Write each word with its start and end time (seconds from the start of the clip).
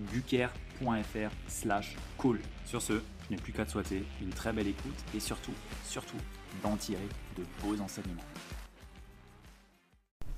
www.ludovicbuker.fr 0.00 1.30
slash 1.48 1.96
call. 2.20 2.38
Sur 2.64 2.82
ce, 2.82 2.94
je 2.94 3.34
n'ai 3.34 3.36
plus 3.36 3.52
qu'à 3.52 3.64
te 3.64 3.70
souhaiter 3.70 4.04
une 4.20 4.30
très 4.30 4.52
belle 4.52 4.68
écoute 4.68 5.04
et 5.14 5.20
surtout, 5.20 5.54
surtout, 5.84 6.16
d'en 6.62 6.76
tirer 6.76 7.08
de 7.36 7.44
beaux 7.62 7.80
enseignements. 7.80 8.22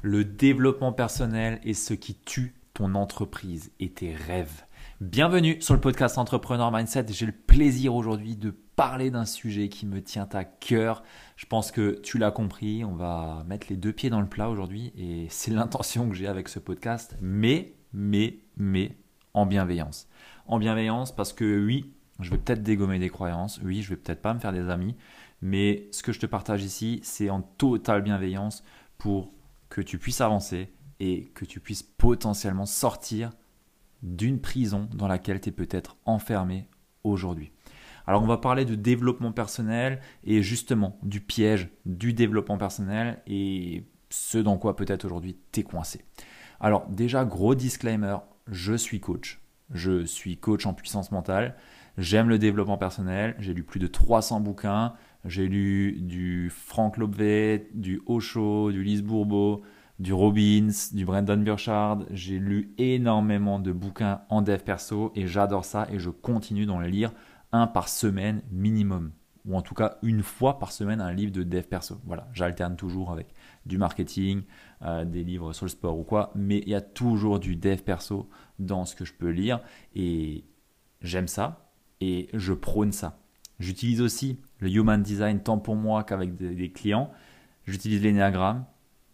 Le 0.02 0.24
développement 0.24 0.92
personnel 0.92 1.60
est 1.64 1.74
ce 1.74 1.94
qui 1.94 2.14
tue 2.14 2.54
ton 2.74 2.94
entreprise 2.94 3.70
et 3.78 3.90
tes 3.90 4.14
rêves. 4.14 4.64
Bienvenue 5.00 5.60
sur 5.60 5.74
le 5.74 5.80
podcast 5.80 6.18
Entrepreneur 6.18 6.72
Mindset. 6.72 7.06
J'ai 7.10 7.26
le 7.26 7.32
plaisir 7.32 7.94
aujourd'hui 7.94 8.36
de 8.36 8.50
parler 8.50 9.10
d'un 9.10 9.26
sujet 9.26 9.68
qui 9.68 9.86
me 9.86 10.02
tient 10.02 10.28
à 10.32 10.44
cœur. 10.44 11.02
Je 11.36 11.46
pense 11.46 11.70
que 11.70 12.00
tu 12.02 12.18
l'as 12.18 12.30
compris, 12.30 12.84
on 12.84 12.94
va 12.94 13.44
mettre 13.46 13.66
les 13.70 13.76
deux 13.76 13.92
pieds 13.92 14.10
dans 14.10 14.20
le 14.20 14.28
plat 14.28 14.48
aujourd'hui 14.48 14.92
et 14.96 15.26
c'est 15.28 15.50
l'intention 15.50 16.08
que 16.08 16.14
j'ai 16.14 16.26
avec 16.26 16.48
ce 16.48 16.58
podcast. 16.58 17.16
Mais, 17.20 17.74
mais, 17.92 18.38
mais, 18.56 18.96
en 19.34 19.46
bienveillance. 19.46 20.08
En 20.46 20.58
bienveillance 20.58 21.14
parce 21.14 21.32
que 21.32 21.64
oui, 21.64 21.94
je 22.20 22.30
vais 22.30 22.38
peut-être 22.38 22.62
dégommer 22.62 22.98
des 22.98 23.08
croyances, 23.08 23.60
oui, 23.64 23.82
je 23.82 23.90
vais 23.90 23.96
peut-être 23.96 24.22
pas 24.22 24.34
me 24.34 24.40
faire 24.40 24.52
des 24.52 24.68
amis, 24.68 24.96
mais 25.40 25.88
ce 25.92 26.02
que 26.02 26.12
je 26.12 26.20
te 26.20 26.26
partage 26.26 26.62
ici, 26.62 27.00
c'est 27.02 27.30
en 27.30 27.42
totale 27.42 28.02
bienveillance 28.02 28.62
pour 28.98 29.32
que 29.68 29.80
tu 29.80 29.98
puisses 29.98 30.20
avancer 30.20 30.72
et 31.00 31.30
que 31.34 31.44
tu 31.44 31.60
puisses 31.60 31.82
potentiellement 31.82 32.66
sortir 32.66 33.30
d'une 34.02 34.40
prison 34.40 34.88
dans 34.94 35.08
laquelle 35.08 35.40
tu 35.40 35.48
es 35.48 35.52
peut-être 35.52 35.96
enfermé 36.04 36.68
aujourd'hui. 37.04 37.52
Alors 38.06 38.22
on 38.22 38.26
va 38.26 38.38
parler 38.38 38.64
de 38.64 38.74
développement 38.74 39.32
personnel 39.32 40.00
et 40.24 40.42
justement 40.42 40.98
du 41.02 41.20
piège 41.20 41.68
du 41.86 42.12
développement 42.12 42.58
personnel 42.58 43.22
et 43.26 43.84
ce 44.10 44.38
dans 44.38 44.58
quoi 44.58 44.76
peut-être 44.76 45.04
aujourd'hui 45.04 45.38
tu 45.52 45.60
es 45.60 45.62
coincé. 45.62 46.04
Alors 46.60 46.86
déjà 46.88 47.24
gros 47.24 47.54
disclaimer, 47.54 48.16
je 48.48 48.74
suis 48.74 49.00
coach. 49.00 49.40
Je 49.72 50.04
suis 50.04 50.36
coach 50.36 50.66
en 50.66 50.74
puissance 50.74 51.12
mentale. 51.12 51.56
J'aime 51.98 52.28
le 52.28 52.38
développement 52.38 52.78
personnel. 52.78 53.34
J'ai 53.38 53.54
lu 53.54 53.62
plus 53.62 53.80
de 53.80 53.86
300 53.86 54.40
bouquins. 54.40 54.94
J'ai 55.24 55.46
lu 55.46 55.98
du 56.00 56.50
Frank 56.50 56.96
Lobvet, 56.96 57.68
du 57.74 58.02
Osho, 58.06 58.72
du 58.72 58.82
Lise 58.82 59.02
Bourbeau, 59.02 59.62
du 59.98 60.12
Robbins, 60.12 60.70
du 60.92 61.04
Brendan 61.04 61.44
Burchard. 61.44 62.00
J'ai 62.10 62.38
lu 62.38 62.74
énormément 62.78 63.58
de 63.58 63.72
bouquins 63.72 64.22
en 64.30 64.42
dev 64.42 64.58
perso 64.58 65.12
et 65.14 65.26
j'adore 65.26 65.64
ça 65.64 65.86
et 65.92 65.98
je 65.98 66.10
continue 66.10 66.66
d'en 66.66 66.80
lire 66.80 67.12
un 67.52 67.66
par 67.66 67.88
semaine 67.88 68.42
minimum. 68.50 69.12
Ou 69.44 69.56
en 69.56 69.62
tout 69.62 69.74
cas 69.74 69.98
une 70.02 70.22
fois 70.22 70.58
par 70.58 70.70
semaine 70.70 71.00
un 71.00 71.12
livre 71.12 71.32
de 71.32 71.42
dev 71.42 71.62
perso. 71.62 72.00
Voilà, 72.04 72.28
j'alterne 72.32 72.76
toujours 72.76 73.10
avec 73.10 73.34
du 73.66 73.76
marketing, 73.76 74.42
euh, 74.82 75.04
des 75.04 75.24
livres 75.24 75.52
sur 75.52 75.66
le 75.66 75.70
sport 75.70 75.98
ou 75.98 76.04
quoi, 76.04 76.32
mais 76.34 76.58
il 76.58 76.68
y 76.68 76.74
a 76.74 76.80
toujours 76.80 77.40
du 77.40 77.56
dev 77.56 77.78
perso 77.78 78.28
dans 78.58 78.84
ce 78.84 78.94
que 78.94 79.04
je 79.04 79.12
peux 79.12 79.30
lire 79.30 79.60
et 79.94 80.44
j'aime 81.00 81.28
ça 81.28 81.72
et 82.00 82.28
je 82.34 82.52
prône 82.52 82.92
ça. 82.92 83.18
J'utilise 83.58 84.00
aussi 84.00 84.40
le 84.58 84.68
human 84.68 85.02
design 85.02 85.40
tant 85.40 85.58
pour 85.58 85.76
moi 85.76 86.02
qu'avec 86.04 86.34
des, 86.34 86.70
clients. 86.70 87.10
J'utilise 87.64 88.02
l'énéagramme, 88.02 88.64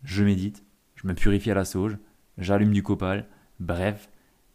je 0.05 0.25
médite, 0.25 0.65
je 0.95 1.06
me 1.06 1.15
purifie 1.15 1.50
à 1.50 1.55
la 1.55 1.65
sauge, 1.65 1.99
j'allume 2.39 2.72
du 2.72 2.83
copal. 2.83 3.28
Bref, 3.60 4.09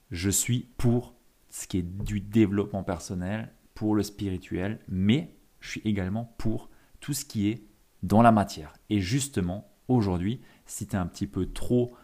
je 0.10 0.30
suis 0.30 0.68
pour 0.78 1.14
ce 1.50 1.68
qui 1.68 1.78
est 1.78 2.04
du 2.04 2.20
développement 2.20 2.84
personnel, 2.84 3.52
pour 3.76 3.96
le 3.96 4.02
spirituel, 4.02 4.80
mais 4.88 5.36
je 5.63 5.69
suis 5.69 5.81
également 5.85 6.35
pour 6.38 6.69
tout 7.00 7.13
ce 7.13 7.24
qui 7.24 7.47
est 7.47 7.63
dans 8.03 8.22
la 8.22 8.34
matière. 8.34 8.74
Et 8.90 9.00
justement, 9.00 9.72
aujourd'hui, 9.88 10.41
si 10.66 10.85
tu 10.85 10.96
es 10.96 11.00
un 11.00 11.06
petit 11.06 11.25
peu 11.25 11.46
trop, 11.46 11.96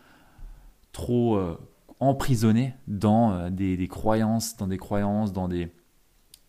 trop 0.93 1.35
euh, 1.35 1.59
emprisonné 1.99 2.73
dans 2.87 3.33
euh, 3.33 3.49
des, 3.49 3.87
croyances, 3.89 4.55
dans 4.55 4.67
des 4.67 4.77
croyances, 4.77 5.33
dans 5.33 5.49
des, 5.49 5.73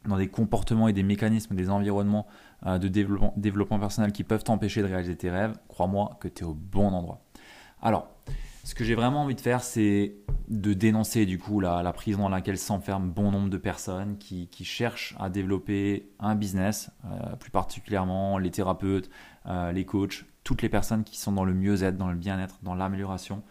dans 0.06 0.16
des 0.16 0.28
comportements 0.28 0.86
et 0.86 0.92
des 0.92 1.02
mécanismes, 1.02 1.56
des 1.56 1.68
environnements 1.68 2.28
euh, 2.66 2.78
de 2.78 2.86
développement, 2.86 3.34
développement 3.36 3.80
personnel 3.80 4.12
qui 4.12 4.22
peuvent 4.22 4.44
t'empêcher 4.44 4.80
de 4.80 4.86
réaliser 4.86 5.16
tes 5.16 5.30
rêves, 5.30 5.58
crois-moi 5.66 6.16
que 6.20 6.28
tu 6.28 6.44
es 6.44 6.46
au 6.46 6.54
bon 6.54 6.92
endroit. 6.92 7.24
Alors, 7.82 8.08
ce 8.64 8.74
que 8.74 8.84
j'ai 8.84 8.94
vraiment 8.94 9.22
envie 9.22 9.34
de 9.34 9.40
faire, 9.40 9.62
c'est 9.62 10.14
de 10.48 10.72
dénoncer 10.72 11.26
du 11.26 11.38
coup 11.38 11.60
la, 11.60 11.92
prison 11.92 12.22
dans 12.22 12.28
laquelle 12.28 12.58
s'enferment 12.58 13.06
bon 13.06 13.30
nombre 13.30 13.50
de 13.50 13.56
personnes 13.56 14.18
qui, 14.18 14.48
cherchent 14.64 15.14
à 15.18 15.30
développer 15.30 16.10
un 16.18 16.34
business, 16.34 16.90
euh, 17.04 17.36
plus 17.36 17.50
particulièrement 17.50 18.38
les 18.38 18.50
thérapeutes, 18.50 19.10
euh, 19.46 19.72
les 19.72 19.84
coachs, 19.84 20.24
toutes 20.44 20.62
les 20.62 20.68
personnes 20.68 21.04
qui 21.04 21.18
sont 21.18 21.32
dans 21.32 21.44
le 21.44 21.54
mieux-être, 21.54 21.96
dans 21.96 22.10
le 22.10 22.16
bien-être, 22.16 22.58
dans 22.62 22.74
l'amélioration 22.74 23.42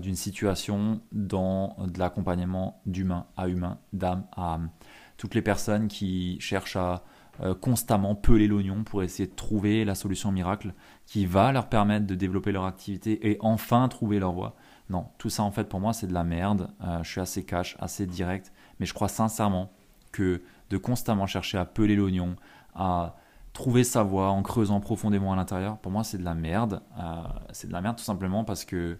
d'une 0.00 0.16
situation, 0.16 1.00
dans 1.12 1.76
de 1.78 1.96
l'accompagnement 2.00 2.82
d'humain 2.86 3.26
à 3.36 3.46
humain, 3.46 3.78
d'âme 3.92 4.26
à 4.34 4.54
âme. 4.54 4.70
Toutes 5.16 5.36
les 5.36 5.42
personnes 5.42 5.86
qui 5.86 6.40
cherchent 6.40 6.74
à 6.74 7.04
euh, 7.42 7.54
constamment 7.54 8.14
peler 8.14 8.46
l'oignon 8.46 8.82
pour 8.84 9.02
essayer 9.02 9.28
de 9.28 9.34
trouver 9.34 9.84
la 9.84 9.94
solution 9.94 10.32
miracle 10.32 10.72
qui 11.04 11.26
va 11.26 11.52
leur 11.52 11.68
permettre 11.68 12.06
de 12.06 12.14
développer 12.14 12.50
leur 12.50 12.64
activité 12.64 13.30
et 13.30 13.36
enfin 13.40 13.88
trouver 13.88 14.18
leur 14.18 14.32
voie. 14.32 14.56
Non, 14.88 15.08
tout 15.18 15.28
ça 15.28 15.42
en 15.42 15.50
fait 15.50 15.68
pour 15.68 15.80
moi 15.80 15.92
c'est 15.92 16.06
de 16.06 16.14
la 16.14 16.24
merde. 16.24 16.70
Euh, 16.82 17.02
je 17.02 17.10
suis 17.10 17.20
assez 17.20 17.44
cash, 17.44 17.76
assez 17.78 18.06
direct, 18.06 18.52
mais 18.80 18.86
je 18.86 18.94
crois 18.94 19.08
sincèrement 19.08 19.72
que 20.12 20.42
de 20.70 20.78
constamment 20.78 21.26
chercher 21.26 21.58
à 21.58 21.66
peler 21.66 21.94
l'oignon, 21.94 22.36
à 22.74 23.16
trouver 23.52 23.84
sa 23.84 24.02
voie 24.02 24.30
en 24.30 24.42
creusant 24.42 24.80
profondément 24.80 25.32
à 25.32 25.36
l'intérieur, 25.36 25.78
pour 25.78 25.92
moi 25.92 26.04
c'est 26.04 26.18
de 26.18 26.24
la 26.24 26.34
merde. 26.34 26.82
Euh, 26.98 27.22
c'est 27.52 27.68
de 27.68 27.72
la 27.72 27.82
merde 27.82 27.96
tout 27.96 28.04
simplement 28.04 28.44
parce 28.44 28.64
que 28.64 28.98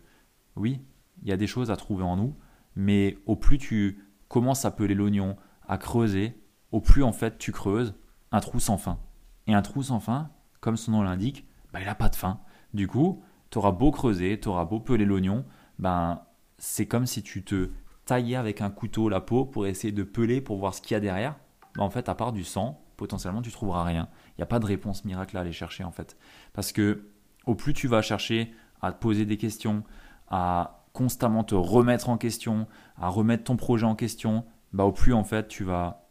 oui, 0.57 0.81
il 1.23 1.29
y 1.29 1.33
a 1.33 1.37
des 1.37 1.47
choses 1.47 1.71
à 1.71 1.77
trouver 1.77 2.05
en 2.05 2.17
nous, 2.17 2.35
mais 2.75 3.17
au 3.25 3.37
plus 3.37 3.57
tu 3.57 4.05
commences 4.29 4.65
à 4.67 4.71
peler 4.71 4.95
l'oignon, 4.95 5.37
à 5.67 5.79
creuser, 5.79 6.39
au 6.73 6.81
plus 6.81 7.03
en 7.03 7.13
fait 7.13 7.39
tu 7.39 7.53
creuses, 7.53 7.95
un 8.37 8.41
trou 8.41 8.61
sans 8.61 8.77
fin. 8.77 8.99
Et 9.47 9.55
un 9.55 9.63
trou 9.63 9.83
sans 9.83 10.01
fin, 10.01 10.31
comme 10.61 10.77
son 10.77 10.93
nom 10.93 11.03
l'indique, 11.03 11.47
bah, 11.73 11.81
il 11.81 11.87
n'a 11.87 11.95
pas 11.95 12.09
de 12.09 12.17
fin. 12.17 12.41
Du 12.75 12.89
coup, 12.89 13.23
tu 13.51 13.59
auras 13.59 13.73
beau 13.73 13.91
creuser, 13.91 14.39
tu 14.39 14.49
auras 14.49 14.65
beau 14.65 14.81
peler 14.81 15.05
l'oignon, 15.05 15.45
ben, 15.79 16.23
c'est 16.59 16.87
comme 16.87 17.07
si 17.07 17.23
tu 17.23 17.45
te 17.45 17.71
taillais 18.05 18.37
avec 18.37 18.61
un 18.61 18.71
couteau 18.71 19.09
la 19.09 19.21
peau 19.21 19.45
pour 19.45 19.67
essayer 19.67 19.93
de 19.93 20.03
peler 20.03 20.41
pour 20.41 20.59
voir 20.59 20.75
ce 20.75 20.81
qu'il 20.81 20.93
y 20.93 20.97
a 20.97 21.01
derrière. 21.01 21.37
Ben, 21.77 21.83
en 21.83 21.91
fait, 21.91 22.09
à 22.09 22.15
part 22.15 22.33
du 22.33 22.45
sang, 22.45 22.83
potentiellement 22.97 23.43
tu 23.43 23.51
trouveras 23.51 23.85
rien. 23.85 24.09
Il 24.31 24.41
n'y 24.41 24.43
a 24.43 24.47
pas 24.47 24.59
de 24.59 24.67
réponse 24.67 25.05
miracle 25.05 25.37
à 25.37 25.41
aller 25.41 25.53
chercher 25.53 25.85
en 25.85 25.93
fait. 25.93 26.17
Parce 26.53 26.73
que 26.73 27.11
au 27.45 27.55
plus 27.55 27.75
tu 27.75 27.89
vas 27.89 28.03
chercher 28.03 28.53
à 28.83 28.93
te 28.93 28.99
poser 28.99 29.25
des 29.25 29.37
questions, 29.37 29.85
à 30.29 30.85
constamment 30.93 31.45
te 31.45 31.55
remettre 31.55 32.09
en 32.09 32.17
question, 32.17 32.67
à 32.97 33.09
remettre 33.09 33.45
ton 33.45 33.57
projet 33.57 33.87
en 33.87 33.95
question, 33.95 34.45
bah, 34.73 34.85
au 34.85 34.93
plus 34.93 35.13
en 35.13 35.25
fait 35.25 35.49
tu 35.49 35.65
vas 35.65 36.06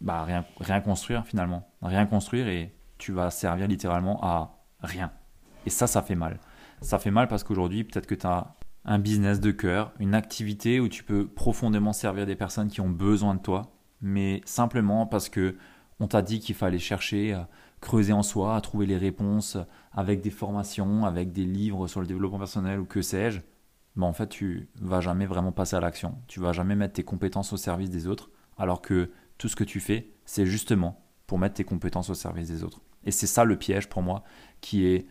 bah, 0.00 0.24
rien, 0.24 0.44
rien 0.60 0.80
construire 0.80 1.24
finalement. 1.26 1.68
Rien 1.82 2.06
construire 2.06 2.48
et 2.48 2.74
tu 2.98 3.12
vas 3.12 3.30
servir 3.30 3.66
littéralement 3.68 4.18
à 4.22 4.64
rien. 4.80 5.10
Et 5.66 5.70
ça, 5.70 5.86
ça 5.86 6.02
fait 6.02 6.14
mal. 6.14 6.38
Ça 6.80 6.98
fait 6.98 7.10
mal 7.10 7.28
parce 7.28 7.44
qu'aujourd'hui, 7.44 7.84
peut-être 7.84 8.06
que 8.06 8.14
tu 8.14 8.26
as 8.26 8.54
un 8.84 8.98
business 8.98 9.40
de 9.40 9.50
cœur, 9.50 9.92
une 9.98 10.14
activité 10.14 10.80
où 10.80 10.88
tu 10.88 11.04
peux 11.04 11.26
profondément 11.26 11.92
servir 11.92 12.26
des 12.26 12.36
personnes 12.36 12.68
qui 12.68 12.80
ont 12.80 12.88
besoin 12.88 13.34
de 13.34 13.40
toi, 13.40 13.72
mais 14.00 14.40
simplement 14.44 15.06
parce 15.06 15.28
que 15.28 15.56
On 16.00 16.06
t'a 16.06 16.22
dit 16.22 16.40
qu'il 16.40 16.54
fallait 16.54 16.78
chercher, 16.78 17.32
à 17.32 17.48
creuser 17.80 18.12
en 18.12 18.22
soi, 18.22 18.56
à 18.56 18.60
trouver 18.60 18.86
les 18.86 18.96
réponses 18.96 19.56
avec 19.92 20.20
des 20.20 20.30
formations, 20.30 21.04
avec 21.04 21.32
des 21.32 21.44
livres 21.44 21.88
sur 21.88 22.00
le 22.00 22.06
développement 22.06 22.38
personnel 22.38 22.78
ou 22.80 22.84
que 22.84 23.02
sais-je. 23.02 23.40
Mais 23.96 24.06
en 24.06 24.12
fait, 24.12 24.28
tu 24.28 24.68
vas 24.80 25.00
jamais 25.00 25.26
vraiment 25.26 25.50
passer 25.52 25.74
à 25.76 25.80
l'action. 25.80 26.18
Tu 26.28 26.38
vas 26.40 26.52
jamais 26.52 26.76
mettre 26.76 26.94
tes 26.94 27.02
compétences 27.04 27.52
au 27.52 27.56
service 27.56 27.90
des 27.90 28.06
autres, 28.06 28.30
alors 28.56 28.80
que 28.80 29.10
tout 29.38 29.48
ce 29.48 29.56
que 29.56 29.64
tu 29.64 29.80
fais, 29.80 30.10
c'est 30.24 30.46
justement 30.46 31.00
pour 31.26 31.38
mettre 31.38 31.54
tes 31.54 31.64
compétences 31.64 32.10
au 32.10 32.14
service 32.14 32.48
des 32.48 32.64
autres. 32.64 32.80
Et 33.04 33.10
c'est 33.10 33.26
ça 33.26 33.44
le 33.44 33.56
piège 33.56 33.88
pour 33.88 34.02
moi, 34.02 34.24
qui 34.60 34.86
est 34.86 35.06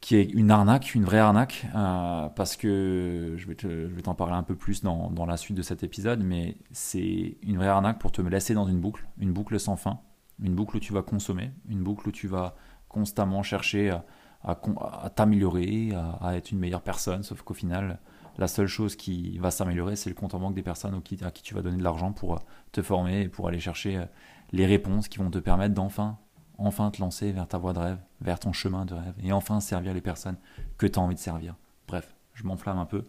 qui 0.00 0.16
est 0.16 0.24
une 0.24 0.50
arnaque, 0.50 0.94
une 0.94 1.04
vraie 1.04 1.18
arnaque, 1.18 1.66
euh, 1.74 2.28
parce 2.30 2.56
que 2.56 3.34
je 3.36 3.46
vais, 3.46 3.54
t'en 4.02 4.14
parler 4.14 4.34
un 4.34 4.42
peu 4.42 4.54
plus 4.54 4.82
dans, 4.82 5.26
la 5.26 5.36
suite 5.36 5.56
de 5.56 5.62
cet 5.62 5.82
épisode, 5.82 6.22
mais 6.24 6.56
c'est 6.72 7.36
une 7.42 7.58
vraie 7.58 7.68
arnaque 7.68 7.98
pour 7.98 8.10
te 8.10 8.22
laisser 8.22 8.54
dans 8.54 8.66
une 8.66 8.80
boucle, 8.80 9.06
une 9.18 9.32
boucle 9.32 9.60
sans 9.60 9.76
fin, 9.76 10.00
une 10.42 10.54
boucle 10.54 10.78
où 10.78 10.80
tu 10.80 10.94
vas 10.94 11.02
consommer, 11.02 11.52
une 11.68 11.82
boucle 11.82 12.08
où 12.08 12.12
tu 12.12 12.28
vas 12.28 12.56
constamment 12.88 13.42
chercher 13.42 13.94
à, 14.42 15.10
t'améliorer, 15.14 15.92
à, 16.20 16.34
être 16.34 16.50
une 16.50 16.58
meilleure 16.58 16.82
personne, 16.82 17.22
sauf 17.22 17.42
qu'au 17.42 17.54
final, 17.54 17.98
la 18.40 18.48
seule 18.48 18.66
chose 18.66 18.96
qui 18.96 19.38
va 19.38 19.50
s'améliorer, 19.50 19.94
c'est 19.94 20.08
le 20.08 20.16
compte 20.16 20.34
en 20.34 20.40
banque 20.40 20.54
des 20.54 20.62
personnes 20.62 21.00
à 21.22 21.30
qui 21.30 21.42
tu 21.42 21.54
vas 21.54 21.62
donner 21.62 21.76
de 21.76 21.82
l'argent 21.84 22.12
pour 22.12 22.40
te 22.72 22.82
former 22.82 23.22
et 23.22 23.28
pour 23.28 23.46
aller 23.46 23.60
chercher 23.60 23.98
euh, 23.98 24.06
les 24.50 24.66
réponses 24.66 25.08
qui 25.08 25.18
vont 25.18 25.30
te 25.30 25.38
permettre 25.38 25.74
d'enfin 25.74 26.18
enfin 26.60 26.90
te 26.90 27.00
lancer 27.00 27.32
vers 27.32 27.48
ta 27.48 27.58
voie 27.58 27.72
de 27.72 27.78
rêve, 27.78 27.98
vers 28.20 28.38
ton 28.38 28.52
chemin 28.52 28.84
de 28.84 28.94
rêve, 28.94 29.14
et 29.22 29.32
enfin 29.32 29.60
servir 29.60 29.94
les 29.94 30.00
personnes 30.00 30.36
que 30.78 30.86
tu 30.86 30.98
as 30.98 31.02
envie 31.02 31.14
de 31.14 31.20
servir. 31.20 31.56
Bref, 31.88 32.14
je 32.34 32.44
m'enflamme 32.44 32.78
un 32.78 32.84
peu, 32.84 33.04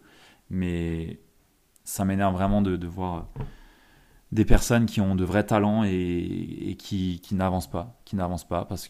mais 0.50 1.20
ça 1.84 2.04
m'énerve 2.04 2.34
vraiment 2.34 2.62
de, 2.62 2.86
voir 2.86 3.28
des 4.32 4.44
personnes 4.44 4.86
qui 4.86 5.00
ont 5.00 5.14
de 5.14 5.24
vrais 5.24 5.44
talents 5.44 5.84
et, 5.84 6.76
qui, 6.78 7.20
n'avancent 7.32 7.68
pas, 7.68 8.00
parce 8.64 8.88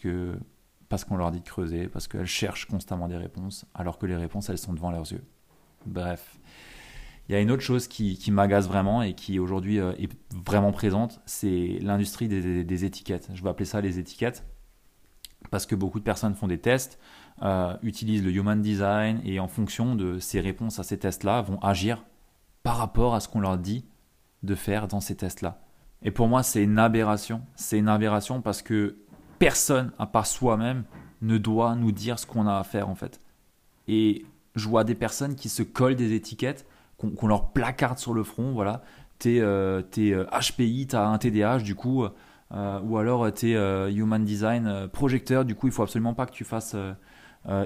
parce 0.89 1.05
qu'on 1.05 1.17
leur 1.17 1.31
dit 1.31 1.39
de 1.39 1.45
creuser, 1.45 1.87
parce 1.87 2.07
qu'elles 2.07 2.25
cherchent 2.25 2.67
constamment 2.67 3.07
des 3.07 3.17
réponses, 3.17 3.65
alors 3.73 3.97
que 3.97 4.05
les 4.05 4.15
réponses, 4.15 4.49
elles 4.49 4.57
sont 4.57 4.73
devant 4.73 4.91
leurs 4.91 5.11
yeux. 5.11 5.25
Bref. 5.85 6.37
Il 7.29 7.31
y 7.31 7.35
a 7.35 7.41
une 7.41 7.51
autre 7.51 7.61
chose 7.61 7.87
qui, 7.87 8.19
m'agace 8.31 8.67
vraiment 8.67 9.01
et 9.01 9.13
qui 9.13 9.39
aujourd'hui 9.39 9.79
euh, 9.79 9.93
est 9.93 10.11
vraiment 10.45 10.71
présente, 10.71 11.21
c'est 11.25 11.79
l'industrie 11.81 12.27
des, 12.27 12.85
étiquettes. 12.85 13.29
Je 13.33 13.41
vais 13.41 13.49
appeler 13.49 13.65
ça 13.65 13.79
les 13.79 13.97
étiquettes 13.97 14.45
parce 15.49 15.65
que 15.65 15.75
beaucoup 15.75 15.99
de 15.99 16.03
personnes 16.03 16.35
font 16.35 16.47
des 16.47 16.57
tests, 16.57 16.99
euh, 17.41 17.75
utilisent 17.81 18.23
le 18.23 18.31
human 18.31 18.61
design 18.61 19.21
et 19.23 19.39
en 19.39 19.47
fonction 19.47 19.95
de 19.95 20.19
ces 20.19 20.41
réponses 20.41 20.79
à 20.79 20.83
ces 20.83 20.99
tests-là, 20.99 21.41
vont 21.41 21.59
agir 21.59 22.03
par 22.61 22.77
rapport 22.77 23.15
à 23.15 23.19
ce 23.19 23.29
qu'on 23.29 23.39
leur 23.39 23.57
dit 23.57 23.85
de 24.41 24.55
faire 24.55 24.87
dans 24.87 24.99
ces 24.99 25.15
tests-là. 25.15 25.61
Et 26.01 26.11
pour 26.11 26.27
moi, 26.27 26.43
c'est 26.43 26.63
une 26.63 26.79
aberration. 26.79 27.41
C'est 27.55 27.79
une 27.79 27.87
aberration 27.87 28.41
parce 28.41 28.61
que 28.61 28.97
personne, 29.39 29.91
à 29.97 30.07
part 30.07 30.27
soi-même, 30.27 30.83
ne 31.21 31.37
doit 31.37 31.75
nous 31.75 31.93
dire 31.93 32.19
ce 32.19 32.25
qu'on 32.25 32.47
a 32.47 32.57
à 32.57 32.63
faire 32.63 32.89
en 32.89 32.95
fait. 32.95 33.21
Et 33.87 34.25
je 34.55 34.67
vois 34.67 34.83
des 34.83 34.95
personnes 34.95 35.35
qui 35.35 35.49
se 35.49 35.63
collent 35.63 35.95
des 35.95 36.13
étiquettes, 36.13 36.65
qu'on 36.97 37.27
leur 37.27 37.51
placarde 37.51 37.97
sur 37.97 38.13
le 38.13 38.23
front, 38.23 38.53
voilà. 38.53 38.83
T'es 39.19 39.39
euh, 39.39 39.81
HPI, 39.91 40.87
t'as 40.87 41.07
un 41.07 41.17
TDAH, 41.17 41.59
du 41.59 41.75
coup, 41.75 42.05
euh, 42.53 42.79
ou 42.81 42.97
alors 42.97 43.25
euh, 43.25 43.31
tu 43.31 43.51
es 43.51 43.55
euh, 43.55 43.91
Human 43.91 44.23
Design 44.23 44.87
projecteur, 44.91 45.43
du 45.43 45.55
coup 45.55 45.67
il 45.67 45.73
faut 45.73 45.81
absolument 45.81 46.13
pas 46.13 46.25
que 46.25 46.31
tu 46.31 46.43
fasses 46.43 46.75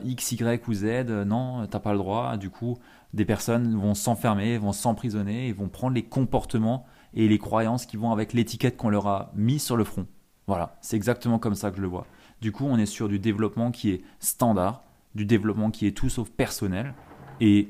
X, 0.03 0.31
Y 0.31 0.67
ou 0.67 0.73
Z, 0.73 0.85
non, 1.25 1.67
t'as 1.67 1.79
pas 1.79 1.91
le 1.91 1.99
droit. 1.99 2.37
Du 2.37 2.49
coup, 2.49 2.77
des 3.13 3.25
personnes 3.25 3.75
vont 3.75 3.93
s'enfermer, 3.93 4.57
vont 4.57 4.73
s'emprisonner 4.73 5.49
et 5.49 5.53
vont 5.53 5.69
prendre 5.69 5.93
les 5.93 6.03
comportements 6.03 6.85
et 7.13 7.27
les 7.27 7.37
croyances 7.37 7.85
qui 7.85 7.95
vont 7.95 8.11
avec 8.11 8.33
l'étiquette 8.33 8.75
qu'on 8.75 8.89
leur 8.89 9.07
a 9.07 9.31
mis 9.35 9.59
sur 9.59 9.77
le 9.77 9.83
front. 9.83 10.07
Voilà, 10.47 10.77
c'est 10.81 10.95
exactement 10.95 11.37
comme 11.37 11.53
ça 11.53 11.69
que 11.69 11.77
je 11.77 11.81
le 11.81 11.87
vois. 11.87 12.07
Du 12.41 12.51
coup, 12.51 12.65
on 12.65 12.77
est 12.77 12.87
sur 12.87 13.07
du 13.07 13.19
développement 13.19 13.69
qui 13.69 13.91
est 13.91 14.01
standard, 14.19 14.83
du 15.17 15.25
développement 15.25 15.71
qui 15.71 15.87
est 15.87 15.91
tout 15.91 16.09
sauf 16.09 16.29
personnel. 16.29 16.93
Et 17.41 17.67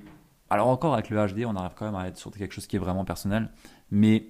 alors 0.52 0.68
encore 0.68 0.94
avec 0.94 1.10
le 1.10 1.18
HD, 1.18 1.46
on 1.46 1.56
arrive 1.56 1.74
quand 1.76 1.86
même 1.86 1.96
à 1.96 2.08
être 2.08 2.18
sur 2.18 2.30
quelque 2.32 2.54
chose 2.54 2.68
qui 2.68 2.76
est 2.76 2.80
vraiment 2.80 3.06
personnel, 3.06 3.50
mais 3.90 4.28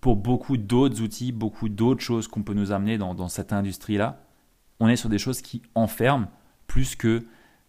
pour 0.00 0.16
beaucoup 0.16 0.56
d'autres 0.56 1.02
outils, 1.02 1.32
beaucoup 1.32 1.68
d'autres 1.68 2.00
choses 2.00 2.28
qu'on 2.28 2.42
peut 2.42 2.54
nous 2.54 2.72
amener 2.72 2.98
dans, 2.98 3.28
cette 3.28 3.52
industrie-là, 3.52 4.22
on 4.80 4.88
est 4.88 4.96
sur 4.96 5.08
des 5.08 5.18
choses 5.18 5.42
qui 5.42 5.60
enferment 5.74 6.28
plus 6.66 6.94
que 6.96 7.26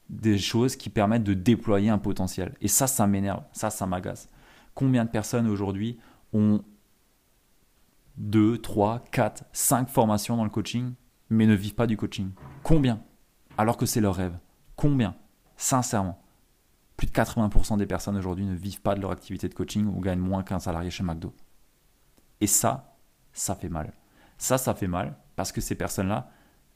des 0.09 0.37
choses 0.37 0.75
qui 0.75 0.89
permettent 0.89 1.23
de 1.23 1.33
déployer 1.33 1.89
un 1.89 1.97
potentiel. 1.97 2.53
Et 2.61 2.67
ça, 2.67 2.85
ça 2.87 3.07
m'énerve, 3.07 3.43
ça, 3.51 3.71
ça 3.71 3.87
m'agace. 3.87 4.29
Combien 4.75 5.05
de 5.05 5.09
personnes 5.09 5.47
aujourd'hui 5.47 5.97
ont 6.33 6.63
2, 8.17 8.59
3, 8.59 9.05
4, 9.11 9.45
5 9.51 9.89
formations 9.89 10.37
dans 10.37 10.43
le 10.43 10.51
coaching, 10.51 10.93
mais 11.29 11.47
ne 11.47 11.55
vivent 11.55 11.75
pas 11.75 11.87
du 11.87 11.97
coaching? 11.97 12.29
Combien? 12.61 13.01
Alors 13.57 13.77
que 13.77 13.87
c'est 13.87 14.01
leur 14.01 14.15
rêve. 14.15 14.37
Combien 14.83 15.15
Sincèrement. 15.55 16.21
Plus 16.97 17.07
de 17.07 17.13
80% 17.13 17.77
des 17.77 17.85
personnes 17.85 18.17
aujourd'hui 18.17 18.43
ne 18.43 18.53
vivent 18.53 18.81
pas 18.81 18.95
de 18.95 18.99
leur 18.99 19.11
activité 19.11 19.47
de 19.47 19.53
coaching 19.53 19.87
ou 19.87 20.01
gagnent 20.01 20.19
moins 20.19 20.43
qu'un 20.43 20.59
salarié 20.59 20.89
chez 20.89 21.05
McDo. 21.05 21.33
Et 22.41 22.47
ça, 22.47 22.97
ça 23.31 23.55
fait 23.55 23.69
mal. 23.69 23.93
Ça, 24.37 24.57
ça 24.57 24.75
fait 24.75 24.89
mal 24.89 25.15
parce 25.37 25.53
que 25.53 25.61
ces 25.61 25.75
personnes-là, 25.75 26.29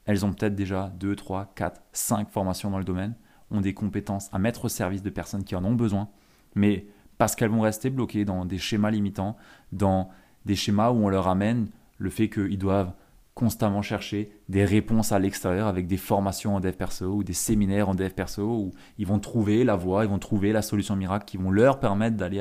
elles 0.06 0.24
ont 0.24 0.32
peut-être 0.32 0.54
déjà 0.54 0.90
2, 0.98 1.16
3, 1.16 1.52
4, 1.54 1.82
5 1.92 2.30
formations 2.30 2.70
dans 2.70 2.78
le 2.78 2.84
domaine, 2.84 3.14
ont 3.50 3.60
des 3.60 3.74
compétences 3.74 4.30
à 4.32 4.38
mettre 4.38 4.64
au 4.64 4.68
service 4.70 5.02
de 5.02 5.10
personnes 5.10 5.44
qui 5.44 5.54
en 5.54 5.62
ont 5.66 5.74
besoin, 5.74 6.08
mais 6.54 6.86
parce 7.18 7.36
qu'elles 7.36 7.50
vont 7.50 7.60
rester 7.60 7.90
bloquées 7.90 8.24
dans 8.24 8.46
des 8.46 8.56
schémas 8.56 8.90
limitants, 8.90 9.36
dans 9.72 10.08
des 10.46 10.56
schémas 10.56 10.92
où 10.92 11.04
on 11.04 11.10
leur 11.10 11.28
amène 11.28 11.68
le 11.98 12.08
fait 12.08 12.30
qu'ils 12.30 12.56
doivent 12.56 12.94
constamment 13.38 13.82
chercher 13.82 14.32
des 14.48 14.64
réponses 14.64 15.12
à 15.12 15.20
l'extérieur 15.20 15.68
avec 15.68 15.86
des 15.86 15.96
formations 15.96 16.56
en 16.56 16.60
dev 16.60 16.72
perso 16.72 17.06
ou 17.06 17.22
des 17.22 17.34
séminaires 17.34 17.88
en 17.88 17.94
dev 17.94 18.10
perso 18.10 18.42
où 18.42 18.72
ils 18.98 19.06
vont 19.06 19.20
trouver 19.20 19.62
la 19.62 19.76
voie, 19.76 20.04
ils 20.04 20.10
vont 20.10 20.18
trouver 20.18 20.50
la 20.50 20.60
solution 20.60 20.96
miracle 20.96 21.24
qui 21.24 21.36
vont 21.36 21.52
leur 21.52 21.78
permettre 21.78 22.16
d'aller 22.16 22.40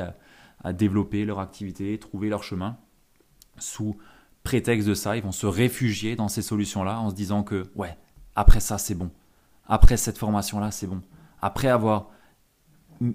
à, 0.64 0.74
développer 0.74 1.24
leur 1.24 1.40
activité, 1.40 2.00
trouver 2.00 2.30
leur 2.30 2.44
chemin 2.44 2.78
sous 3.60 3.96
prétexte 4.44 4.88
de 4.88 4.96
ça, 4.96 5.16
ils 5.16 5.22
vont 5.22 5.32
se 5.32 5.46
réfugier 5.46 6.16
dans 6.16 6.30
ces 6.30 6.42
solutions-là 6.42 7.00
en 7.00 7.12
se 7.12 7.16
disant 7.16 7.44
que, 7.44 7.70
ouais, 7.76 7.96
après 8.36 8.60
ça, 8.60 8.80
c'est 8.80 8.96
bon. 8.96 9.12
Après 9.68 9.98
cette 9.98 10.18
formation-là, 10.18 10.72
c'est 10.72 10.88
bon. 10.88 11.04
Après 11.44 11.68
avoir, 11.68 12.10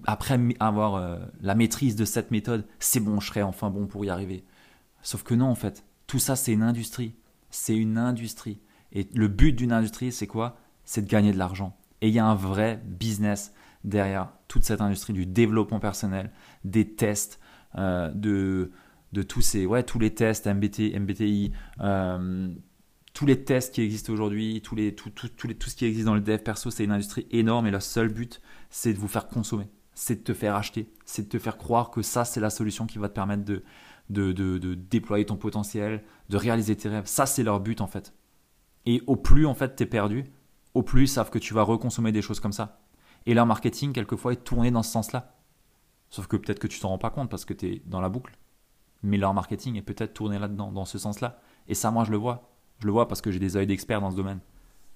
après 0.05 0.39
avoir 0.61 0.95
euh, 0.95 1.19
la 1.41 1.57
maîtrise 1.57 1.97
de 1.97 2.05
cette 2.05 2.31
méthode, 2.31 2.65
c'est 2.79 3.01
bon, 3.01 3.19
je 3.19 3.27
serai 3.27 3.43
enfin 3.43 3.71
bon 3.71 3.89
pour 3.89 4.05
y 4.05 4.09
arriver. 4.09 4.45
Sauf 5.03 5.25
que 5.25 5.35
non, 5.35 5.47
en 5.47 5.57
fait, 5.57 5.85
tout 6.07 6.21
ça, 6.21 6.37
c'est 6.37 6.53
une 6.53 6.63
industrie. 6.63 7.17
C'est 7.53 7.77
une 7.77 7.99
industrie. 7.99 8.59
Et 8.93 9.09
le 9.15 9.29
but 9.29 9.53
d'une 9.53 9.73
industrie, 9.73 10.11
c'est 10.11 10.27
quoi? 10.27 10.57
C'est 10.85 11.03
de 11.03 11.09
gagner 11.09 11.33
de 11.33 11.39
l'argent. 11.39 11.77
Et 12.01 12.09
il 12.09 12.15
y 12.15 12.19
a 12.19 12.27
un 12.27 12.35
vrai 12.35 12.83
business 12.85 13.53
derrière 13.85 14.33
toute 14.49 14.65
cette 14.65 14.81
industrie 14.81 15.13
du 15.13 15.27
développement 15.27 15.79
personnel, 15.79 16.33
des 16.65 16.95
tests, 16.95 17.39
euh, 17.77 18.11
de, 18.11 18.73
de 19.13 19.23
tous 19.23 19.41
ces 19.41 19.67
ouais 19.67 19.83
tous 19.83 19.99
les 19.99 20.15
tests 20.15 20.47
MBT, 20.47 20.99
MBTI, 20.99 21.53
euh, 21.81 22.53
tous 23.13 23.27
les 23.27 23.45
tests 23.45 23.75
qui 23.75 23.83
existent 23.83 24.13
aujourd'hui, 24.13 24.63
tous 24.63 24.75
les, 24.75 24.95
tout, 24.95 25.11
les, 25.45 25.55
tout 25.55 25.71
ce 25.71 25.77
qui 25.77 25.85
existe 25.85 26.07
dans 26.07 26.15
le 26.15 26.21
dev 26.21 26.39
perso, 26.39 26.71
c'est 26.71 26.85
une 26.85 26.93
industrie 26.93 27.27
énorme 27.31 27.67
et 27.67 27.71
le 27.71 27.81
seul 27.81 28.09
but, 28.09 28.41
c'est 28.71 28.95
de 28.95 28.99
vous 28.99 29.09
faire 29.09 29.29
consommer, 29.29 29.69
c'est 29.95 30.17
de 30.17 30.25
te 30.25 30.35
faire 30.35 30.55
acheter, 30.55 30.91
c'est 31.05 31.23
de 31.23 31.29
te 31.29 31.39
faire 31.39 31.59
croire 31.59 31.91
que 31.91 32.01
ça, 32.01 32.25
c'est 32.25 32.41
la 32.41 32.51
solution 32.51 32.87
qui 32.87 32.99
va 32.99 33.09
te 33.09 33.15
permettre 33.15 33.45
de, 33.45 33.63
de, 34.11 34.33
de, 34.33 34.59
de 34.59 34.75
déployer 34.75 35.25
ton 35.27 35.37
potentiel, 35.37 36.03
de 36.29 36.37
réaliser 36.37 36.77
tes 36.77 36.89
rêves. 36.89 37.07
Ça, 37.07 37.27
c'est 37.27 37.43
leur 37.43 37.61
but 37.61 37.81
en 37.81 37.87
fait. 37.87 38.15
Et 38.87 39.03
au 39.07 39.17
plus 39.17 39.47
en 39.47 39.55
fait 39.55 39.77
t'es 39.77 39.87
perdu, 39.87 40.25
au 40.75 40.83
plus 40.83 41.03
ils 41.03 41.09
savent 41.09 41.31
que 41.31 41.39
tu 41.39 41.55
vas 41.55 41.63
reconsommer 41.63 42.13
des 42.13 42.23
choses 42.23 42.41
comme 42.41 42.53
ça. 42.53 42.81
Et 43.27 43.35
leur 43.35 43.47
marketing, 43.47 43.93
quelquefois, 43.93 44.33
est 44.33 44.45
tourné 44.45 44.71
dans 44.73 44.83
ce 44.83 44.91
sens-là. 44.91 45.37
Sauf 46.11 46.27
que 46.27 46.37
peut-être 46.37 46.59
que 46.59 46.67
tu 46.67 46.81
t'en 46.81 46.89
rends 46.89 46.99
pas 46.99 47.11
compte 47.11 47.31
parce 47.31 47.45
que 47.45 47.55
tu 47.55 47.67
es 47.67 47.83
dans 47.87 48.01
la 48.01 48.09
boucle 48.09 48.37
mais 49.03 49.19
leur 49.19 49.35
marketing 49.35 49.77
est 49.77 49.83
peut-être 49.83 50.15
tourné 50.15 50.39
là-dedans, 50.39 50.71
dans 50.73 50.85
ce 50.85 50.99
sens-là. 50.99 51.41
Et 51.69 51.75
ça, 51.75 51.91
moi, 51.91 52.05
je 52.05 52.11
le 52.11 52.17
vois. 52.17 52.51
Je 52.79 52.87
le 52.87 52.93
vois 52.93 53.09
parce 53.09 53.21
que 53.21 53.31
j'ai 53.31 53.39
des 53.39 53.55
yeux 53.55 53.67
d'expert 53.67 54.01
dans 54.01 54.11
ce 54.11 54.17
domaine. 54.17 54.41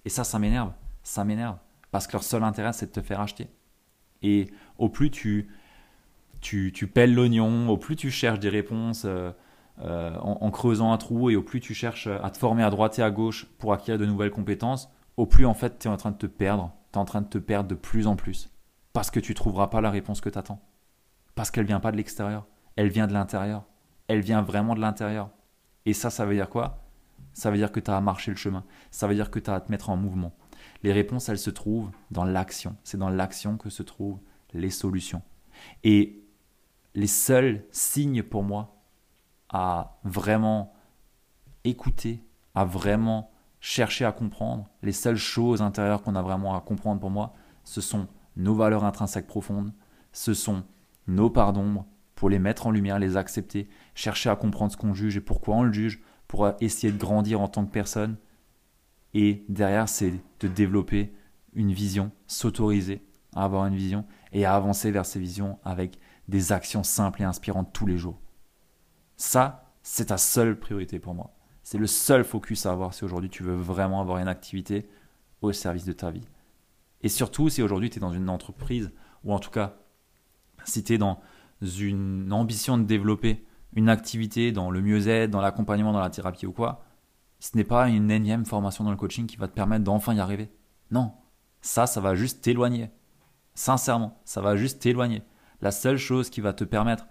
Et 0.04 0.08
ça, 0.08 0.24
ça 0.24 0.38
m'énerve. 0.38 0.72
Ça 1.02 1.24
m'énerve. 1.24 1.58
Parce 1.90 2.06
que 2.06 2.12
leur 2.12 2.22
seul 2.22 2.42
intérêt, 2.44 2.72
c'est 2.72 2.86
de 2.86 2.92
te 2.92 3.00
faire 3.00 3.20
acheter. 3.20 3.48
Et 4.22 4.50
au 4.78 4.88
plus 4.88 5.10
tu, 5.10 5.48
tu, 6.46 6.72
tu 6.72 6.86
pelles 6.86 7.14
l'oignon, 7.14 7.68
au 7.68 7.76
plus 7.76 7.96
tu 7.96 8.10
cherches 8.10 8.38
des 8.38 8.48
réponses 8.48 9.04
euh, 9.04 9.32
euh, 9.80 10.16
en, 10.18 10.50
creusant 10.50 10.92
un 10.92 10.96
trou, 10.96 11.30
et 11.30 11.36
au 11.36 11.42
plus 11.42 11.60
tu 11.60 11.74
cherches 11.74 12.06
à 12.06 12.30
te 12.30 12.38
former 12.38 12.62
à 12.62 12.70
droite 12.70 12.98
et 12.98 13.02
à 13.02 13.10
gauche 13.10 13.46
pour 13.58 13.72
acquérir 13.72 13.98
de 14.00 14.06
nouvelles 14.06 14.30
compétences, 14.30 14.90
au 15.16 15.26
plus 15.26 15.46
en 15.46 15.54
fait 15.54 15.78
tu 15.78 15.88
es 15.88 15.90
en 15.90 15.96
train 15.96 16.12
de 16.12 16.16
te 16.16 16.26
perdre. 16.26 16.72
Tu 16.92 16.98
es 16.98 17.02
en 17.02 17.04
train 17.04 17.20
de 17.20 17.28
te 17.28 17.38
perdre 17.38 17.68
de 17.68 17.74
plus 17.74 18.06
en 18.06 18.16
plus. 18.16 18.50
Parce 18.92 19.10
que 19.10 19.20
tu 19.20 19.32
ne 19.32 19.36
trouveras 19.36 19.66
pas 19.66 19.80
la 19.80 19.90
réponse 19.90 20.20
que 20.20 20.28
tu 20.28 20.38
attends. 20.38 20.62
Parce 21.34 21.50
qu'elle 21.50 21.66
vient 21.66 21.80
pas 21.80 21.92
de 21.92 21.96
l'extérieur. 21.96 22.46
Elle 22.76 22.88
vient 22.88 23.06
de 23.06 23.12
l'intérieur 23.12 23.64
elle 24.08 24.20
vient 24.20 24.42
vraiment 24.42 24.74
de 24.74 24.80
l'intérieur. 24.80 25.30
Et 25.84 25.92
ça, 25.92 26.10
ça 26.10 26.24
veut 26.26 26.34
dire 26.34 26.48
quoi? 26.48 26.84
Ça 27.32 27.50
veut 27.50 27.56
dire 27.56 27.72
que 27.72 27.80
tu 27.80 27.90
as 27.90 27.96
à 27.96 28.00
marcher 28.00 28.30
le 28.30 28.36
chemin. 28.36 28.64
Ça 28.90 29.06
veut 29.06 29.14
dire 29.14 29.30
que 29.30 29.38
tu 29.38 29.50
as 29.50 29.54
à 29.54 29.60
te 29.60 29.70
mettre 29.70 29.90
en 29.90 29.96
mouvement. 29.96 30.32
Les 30.82 30.92
réponses, 30.92 31.28
elles 31.28 31.38
se 31.38 31.50
trouvent 31.50 31.90
dans 32.10 32.24
l'action. 32.24 32.76
C'est 32.82 32.98
dans 32.98 33.10
l'action 33.10 33.56
que 33.56 33.70
se 33.70 33.82
trouvent 33.82 34.20
les 34.52 34.70
solutions. 34.70 35.22
Et 35.84 36.25
les 36.96 37.06
seuls 37.06 37.62
signes 37.70 38.22
pour 38.22 38.42
moi 38.42 38.74
à 39.50 39.98
vraiment 40.02 40.72
écouter, 41.62 42.24
à 42.54 42.64
vraiment 42.64 43.30
chercher 43.60 44.04
à 44.04 44.12
comprendre, 44.12 44.68
les 44.82 44.92
seules 44.92 45.16
choses 45.16 45.62
intérieures 45.62 46.02
qu'on 46.02 46.16
a 46.16 46.22
vraiment 46.22 46.56
à 46.56 46.60
comprendre 46.60 47.00
pour 47.00 47.10
moi, 47.10 47.34
ce 47.64 47.80
sont 47.80 48.08
nos 48.36 48.54
valeurs 48.54 48.84
intrinsèques 48.84 49.26
profondes, 49.26 49.72
ce 50.12 50.34
sont 50.34 50.64
nos 51.06 51.30
parts 51.30 51.52
d'ombre, 51.52 51.86
pour 52.14 52.30
les 52.30 52.38
mettre 52.38 52.66
en 52.66 52.70
lumière, 52.70 52.98
les 52.98 53.18
accepter, 53.18 53.68
chercher 53.94 54.30
à 54.30 54.36
comprendre 54.36 54.72
ce 54.72 54.78
qu'on 54.78 54.94
juge 54.94 55.18
et 55.18 55.20
pourquoi 55.20 55.56
on 55.56 55.62
le 55.64 55.72
juge, 55.72 56.00
pour 56.26 56.50
essayer 56.60 56.92
de 56.92 56.98
grandir 56.98 57.42
en 57.42 57.48
tant 57.48 57.66
que 57.66 57.70
personne. 57.70 58.16
Et 59.12 59.44
derrière, 59.50 59.88
c'est 59.88 60.14
de 60.40 60.48
développer 60.48 61.12
une 61.52 61.72
vision, 61.72 62.10
s'autoriser 62.26 63.06
à 63.34 63.44
avoir 63.44 63.66
une 63.66 63.76
vision 63.76 64.06
et 64.32 64.46
à 64.46 64.54
avancer 64.54 64.90
vers 64.90 65.04
ces 65.04 65.20
visions 65.20 65.58
avec 65.62 65.98
des 66.28 66.52
actions 66.52 66.82
simples 66.82 67.22
et 67.22 67.24
inspirantes 67.24 67.72
tous 67.72 67.86
les 67.86 67.98
jours. 67.98 68.20
Ça, 69.16 69.72
c'est 69.82 70.06
ta 70.06 70.18
seule 70.18 70.58
priorité 70.58 70.98
pour 70.98 71.14
moi. 71.14 71.34
C'est 71.62 71.78
le 71.78 71.86
seul 71.86 72.24
focus 72.24 72.66
à 72.66 72.72
avoir 72.72 72.94
si 72.94 73.04
aujourd'hui 73.04 73.30
tu 73.30 73.42
veux 73.42 73.54
vraiment 73.54 74.00
avoir 74.00 74.18
une 74.18 74.28
activité 74.28 74.88
au 75.42 75.52
service 75.52 75.84
de 75.84 75.92
ta 75.92 76.10
vie. 76.10 76.26
Et 77.02 77.08
surtout 77.08 77.48
si 77.48 77.62
aujourd'hui 77.62 77.90
tu 77.90 77.98
es 77.98 78.00
dans 78.00 78.12
une 78.12 78.28
entreprise, 78.28 78.92
ou 79.24 79.32
en 79.32 79.38
tout 79.38 79.50
cas 79.50 79.76
si 80.64 80.82
tu 80.82 80.94
es 80.94 80.98
dans 80.98 81.20
une 81.62 82.32
ambition 82.32 82.78
de 82.78 82.84
développer 82.84 83.46
une 83.74 83.88
activité 83.88 84.52
dans 84.52 84.70
le 84.70 84.80
mieux-être, 84.80 85.30
dans 85.30 85.40
l'accompagnement, 85.40 85.92
dans 85.92 86.00
la 86.00 86.10
thérapie 86.10 86.46
ou 86.46 86.52
quoi, 86.52 86.82
ce 87.38 87.56
n'est 87.56 87.64
pas 87.64 87.88
une 87.88 88.10
énième 88.10 88.46
formation 88.46 88.84
dans 88.84 88.90
le 88.90 88.96
coaching 88.96 89.26
qui 89.26 89.36
va 89.36 89.48
te 89.48 89.54
permettre 89.54 89.84
d'enfin 89.84 90.14
y 90.14 90.20
arriver. 90.20 90.50
Non, 90.90 91.12
ça, 91.60 91.86
ça 91.86 92.00
va 92.00 92.14
juste 92.14 92.42
t'éloigner. 92.42 92.90
Sincèrement, 93.54 94.20
ça 94.24 94.40
va 94.40 94.56
juste 94.56 94.80
t'éloigner. 94.80 95.22
La 95.60 95.70
seule 95.70 95.96
chose 95.96 96.30
qui 96.30 96.40
va 96.40 96.52
te 96.52 96.64
permettre 96.64 97.06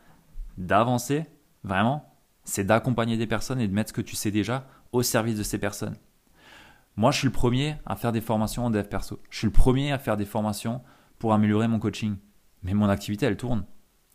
d'avancer, 0.57 1.25
vraiment, 1.63 2.13
c'est 2.43 2.63
d'accompagner 2.63 3.17
des 3.17 3.27
personnes 3.27 3.59
et 3.59 3.67
de 3.67 3.73
mettre 3.73 3.89
ce 3.89 3.93
que 3.93 4.01
tu 4.01 4.15
sais 4.15 4.31
déjà 4.31 4.67
au 4.91 5.01
service 5.03 5.37
de 5.37 5.43
ces 5.43 5.57
personnes. 5.57 5.95
Moi, 6.97 7.11
je 7.11 7.19
suis 7.19 7.27
le 7.27 7.33
premier 7.33 7.75
à 7.85 7.95
faire 7.95 8.11
des 8.11 8.21
formations 8.21 8.65
en 8.65 8.69
dev 8.69 8.87
perso. 8.87 9.19
Je 9.29 9.39
suis 9.39 9.47
le 9.47 9.53
premier 9.53 9.91
à 9.91 9.97
faire 9.97 10.15
des 10.15 10.25
formations 10.25 10.81
pour 11.19 11.33
améliorer 11.33 11.67
mon 11.67 11.79
coaching. 11.79 12.15
Mais 12.63 12.73
mon 12.73 12.87
activité, 12.87 13.25
elle 13.25 13.35
tourne. 13.35 13.65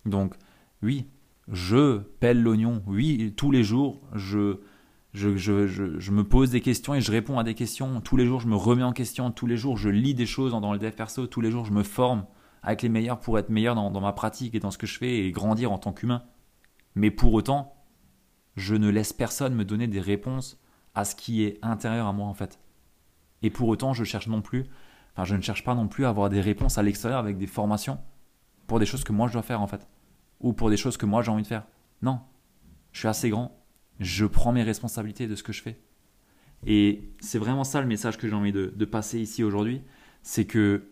Donc, 0.06 0.34
oui, 0.82 1.08
je 1.48 1.98
pèle 1.98 2.42
l'oignon. 2.42 2.82
Oui, 2.86 3.34
tous 3.36 3.50
les 3.50 3.62
jours, 3.62 4.00
je, 4.14 4.60
je, 5.12 5.36
je, 5.36 5.66
je, 5.66 6.10
me 6.10 6.24
pose 6.24 6.50
des 6.50 6.62
questions 6.62 6.94
et 6.94 7.02
je 7.02 7.12
réponds 7.12 7.38
à 7.38 7.44
des 7.44 7.54
questions. 7.54 8.00
Tous 8.00 8.16
les 8.16 8.24
jours, 8.24 8.40
je 8.40 8.48
me 8.48 8.56
remets 8.56 8.82
en 8.82 8.92
question. 8.92 9.30
Tous 9.30 9.46
les 9.46 9.58
jours, 9.58 9.76
je 9.76 9.90
lis 9.90 10.14
des 10.14 10.26
choses 10.26 10.52
dans 10.52 10.72
le 10.72 10.78
dev 10.78 10.92
perso. 10.92 11.26
Tous 11.26 11.42
les 11.42 11.50
jours, 11.50 11.66
je 11.66 11.72
me 11.72 11.82
forme 11.82 12.24
avec 12.62 12.82
les 12.82 12.88
meilleurs 12.88 13.20
pour 13.20 13.38
être 13.38 13.48
meilleur 13.48 13.74
dans, 13.74 14.00
ma 14.00 14.12
pratique 14.12 14.54
et 14.54 14.60
dans 14.60 14.70
ce 14.70 14.78
que 14.78 14.86
je 14.86 14.98
fais 14.98 15.18
et 15.18 15.32
grandir 15.32 15.72
en 15.72 15.78
tant 15.78 15.92
qu'humain. 15.92 16.24
Mais 16.94 17.10
pour 17.10 17.32
autant, 17.32 17.74
je 18.56 18.74
ne 18.74 18.88
laisse 18.88 19.12
personne 19.12 19.54
me 19.54 19.64
donner 19.64 19.86
des 19.86 20.00
réponses 20.00 20.60
à 20.94 21.04
ce 21.04 21.14
qui 21.14 21.44
est 21.44 21.58
intérieur 21.62 22.06
à 22.06 22.12
moi 22.12 22.26
en 22.26 22.34
fait. 22.34 22.58
Et 23.42 23.50
pour 23.50 23.68
autant, 23.68 23.92
je 23.92 24.04
cherche 24.04 24.26
non 24.26 24.42
plus, 24.42 24.66
enfin, 25.14 25.24
je 25.24 25.34
ne 25.34 25.40
cherche 25.40 25.64
pas 25.64 25.74
non 25.74 25.88
plus 25.88 26.04
à 26.04 26.10
avoir 26.10 26.28
des 26.28 26.40
réponses 26.40 26.78
à 26.78 26.82
l'extérieur 26.82 27.18
avec 27.18 27.38
des 27.38 27.46
formations 27.46 27.98
pour 28.66 28.78
des 28.78 28.86
choses 28.86 29.04
que 29.04 29.12
moi 29.12 29.26
je 29.26 29.32
dois 29.32 29.42
faire 29.42 29.60
en 29.60 29.66
fait, 29.66 29.88
ou 30.40 30.52
pour 30.52 30.70
des 30.70 30.76
choses 30.76 30.96
que 30.96 31.06
moi 31.06 31.22
j'ai 31.22 31.30
envie 31.30 31.42
de 31.42 31.48
faire. 31.48 31.66
Non, 32.02 32.20
je 32.92 33.00
suis 33.00 33.08
assez 33.08 33.30
grand, 33.30 33.64
je 33.98 34.26
prends 34.26 34.52
mes 34.52 34.62
responsabilités 34.62 35.26
de 35.26 35.34
ce 35.34 35.42
que 35.42 35.52
je 35.52 35.62
fais. 35.62 35.80
Et 36.66 37.14
c'est 37.20 37.38
vraiment 37.38 37.64
ça 37.64 37.80
le 37.80 37.86
message 37.86 38.18
que 38.18 38.28
j'ai 38.28 38.34
envie 38.34 38.52
de, 38.52 38.84
passer 38.84 39.20
ici 39.20 39.42
aujourd'hui, 39.42 39.82
c'est 40.22 40.44
que 40.44 40.90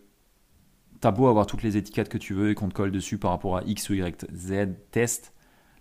t'as 1.00 1.10
beau 1.10 1.28
avoir 1.28 1.46
toutes 1.46 1.62
les 1.62 1.76
étiquettes 1.76 2.08
que 2.08 2.18
tu 2.18 2.34
veux 2.34 2.50
et 2.50 2.54
qu'on 2.54 2.68
te 2.68 2.74
colle 2.74 2.90
dessus 2.90 3.18
par 3.18 3.30
rapport 3.30 3.56
à 3.56 3.62
X 3.64 3.90
ou 3.90 3.94
Y, 3.94 4.26
Z, 4.34 4.68
test, 4.90 5.32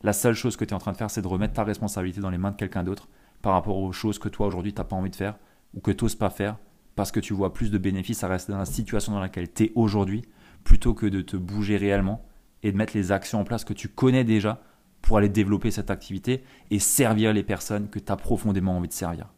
la 0.04 0.14
seule 0.14 0.36
chose 0.36 0.58
que 0.58 0.66
tu 0.66 0.72
es 0.72 0.74
en 0.76 0.80
train 0.80 0.92
de 0.92 0.98
faire, 0.98 1.10
c'est 1.10 1.22
de 1.22 1.28
remettre 1.28 1.54
ta 1.54 1.64
responsabilité 1.64 2.22
dans 2.22 2.30
les 2.30 2.38
mains 2.38 2.52
de 2.52 2.56
quelqu'un 2.56 2.84
d'autre 2.84 3.08
par 3.42 3.54
rapport 3.54 3.78
aux 3.78 3.92
choses 3.92 4.20
que 4.20 4.30
toi 4.30 4.48
aujourd'hui 4.48 4.74
tu 4.74 4.80
n'as 4.80 4.86
pas 4.86 4.96
envie 4.96 5.10
de 5.10 5.16
faire 5.16 5.38
ou 5.74 5.80
que 5.80 5.92
tu 5.92 6.04
n'oses 6.04 6.16
pas 6.16 6.30
faire 6.30 6.58
parce 6.96 7.12
que 7.12 7.20
tu 7.20 7.34
vois 7.34 7.54
plus 7.54 7.72
de 7.72 7.78
bénéfices 7.78 8.24
à 8.24 8.28
rester 8.28 8.52
dans 8.52 8.58
la 8.58 8.66
situation 8.66 9.12
dans 9.12 9.20
laquelle 9.20 9.52
tu 9.52 9.66
es 9.66 9.72
aujourd'hui 9.76 10.24
plutôt 10.64 10.94
que 10.94 11.06
de 11.06 11.22
te 11.22 11.38
bouger 11.38 11.78
réellement 11.78 12.26
et 12.64 12.72
de 12.72 12.78
mettre 12.78 12.96
les 12.96 13.12
actions 13.12 13.40
en 13.40 13.44
place 13.44 13.64
que 13.64 13.74
tu 13.74 13.88
connais 13.88 14.24
déjà 14.24 14.62
pour 15.02 15.18
aller 15.18 15.30
développer 15.30 15.72
cette 15.72 15.92
activité 15.92 16.44
et 16.72 16.80
servir 16.80 17.34
les 17.34 17.44
personnes 17.44 17.90
que 17.90 18.00
tu 18.00 18.12
as 18.12 18.18
profondément 18.18 18.76
envie 18.76 18.88
de 18.88 18.94
servir. 18.94 19.32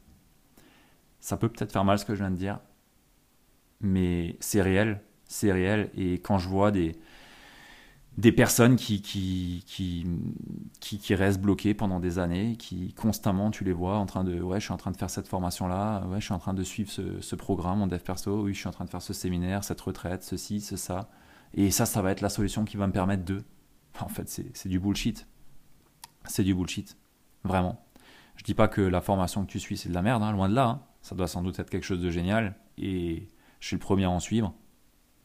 Ça 1.19 1.35
peut 1.37 1.49
peut-être 1.49 1.73
faire 1.73 1.83
mal 1.83 1.99
ce 1.99 2.05
que 2.05 2.15
je 2.15 2.19
viens 2.19 2.31
de 2.31 2.37
dire, 2.37 2.59
mais 3.81 4.37
c'est 4.39 4.61
réel, 4.61 5.01
c'est 5.29 5.53
réel. 5.53 5.89
Et 5.95 6.15
quand 6.15 6.37
je 6.37 6.49
vois 6.49 6.71
des, 6.71 6.97
des 8.17 8.33
personnes 8.33 8.75
qui, 8.75 9.01
qui, 9.01 9.63
qui, 9.65 10.05
qui, 10.81 11.15
restent 11.15 11.39
bloquées 11.39 11.73
pendant 11.73 12.01
des 12.01 12.19
années, 12.19 12.57
qui 12.57 12.93
constamment, 12.93 13.51
tu 13.51 13.63
les 13.63 13.71
vois 13.71 13.97
en 13.97 14.05
train 14.05 14.25
de, 14.25 14.41
ouais, 14.41 14.59
je 14.59 14.65
suis 14.65 14.73
en 14.73 14.77
train 14.77 14.91
de 14.91 14.97
faire 14.97 15.09
cette 15.09 15.29
formation-là, 15.29 16.05
ouais, 16.07 16.19
je 16.19 16.25
suis 16.25 16.33
en 16.33 16.39
train 16.39 16.53
de 16.53 16.63
suivre 16.63 16.91
ce, 16.91 17.21
ce 17.21 17.35
programme 17.37 17.81
en 17.81 17.87
dev 17.87 17.99
perso, 17.99 18.43
oui, 18.43 18.53
je 18.53 18.59
suis 18.59 18.67
en 18.67 18.71
train 18.71 18.83
de 18.83 18.89
faire 18.89 19.01
ce 19.01 19.13
séminaire, 19.13 19.63
cette 19.63 19.79
retraite, 19.79 20.23
ceci, 20.23 20.59
ce, 20.59 20.75
ça. 20.75 21.09
Et 21.53 21.71
ça, 21.71 21.85
ça 21.85 22.01
va 22.01 22.11
être 22.11 22.21
la 22.21 22.29
solution 22.29 22.65
qui 22.65 22.75
va 22.75 22.87
me 22.87 22.91
permettre 22.91 23.23
de. 23.23 23.43
En 24.01 24.09
fait, 24.09 24.29
c'est 24.29 24.69
du 24.69 24.79
bullshit. 24.79 25.27
C'est 26.25 26.43
du 26.43 26.53
bullshit. 26.53 26.97
Vraiment. 27.43 27.83
Je 28.35 28.43
dis 28.43 28.53
pas 28.53 28.67
que 28.67 28.81
la 28.81 29.01
formation 29.01 29.45
que 29.45 29.51
tu 29.51 29.59
suis, 29.59 29.77
c'est 29.77 29.89
de 29.89 29.93
la 29.93 30.01
merde, 30.01 30.23
hein, 30.23 30.31
loin 30.31 30.47
de 30.47 30.55
là. 30.55 30.67
Hein. 30.67 30.81
Ça 31.01 31.15
doit 31.15 31.27
sans 31.27 31.41
doute 31.41 31.59
être 31.59 31.69
quelque 31.69 31.85
chose 31.85 32.01
de 32.01 32.09
génial. 32.09 32.55
Et 32.77 33.27
je 33.59 33.67
suis 33.67 33.75
le 33.75 33.81
premier 33.81 34.05
à 34.05 34.09
en 34.09 34.19
suivre. 34.19 34.53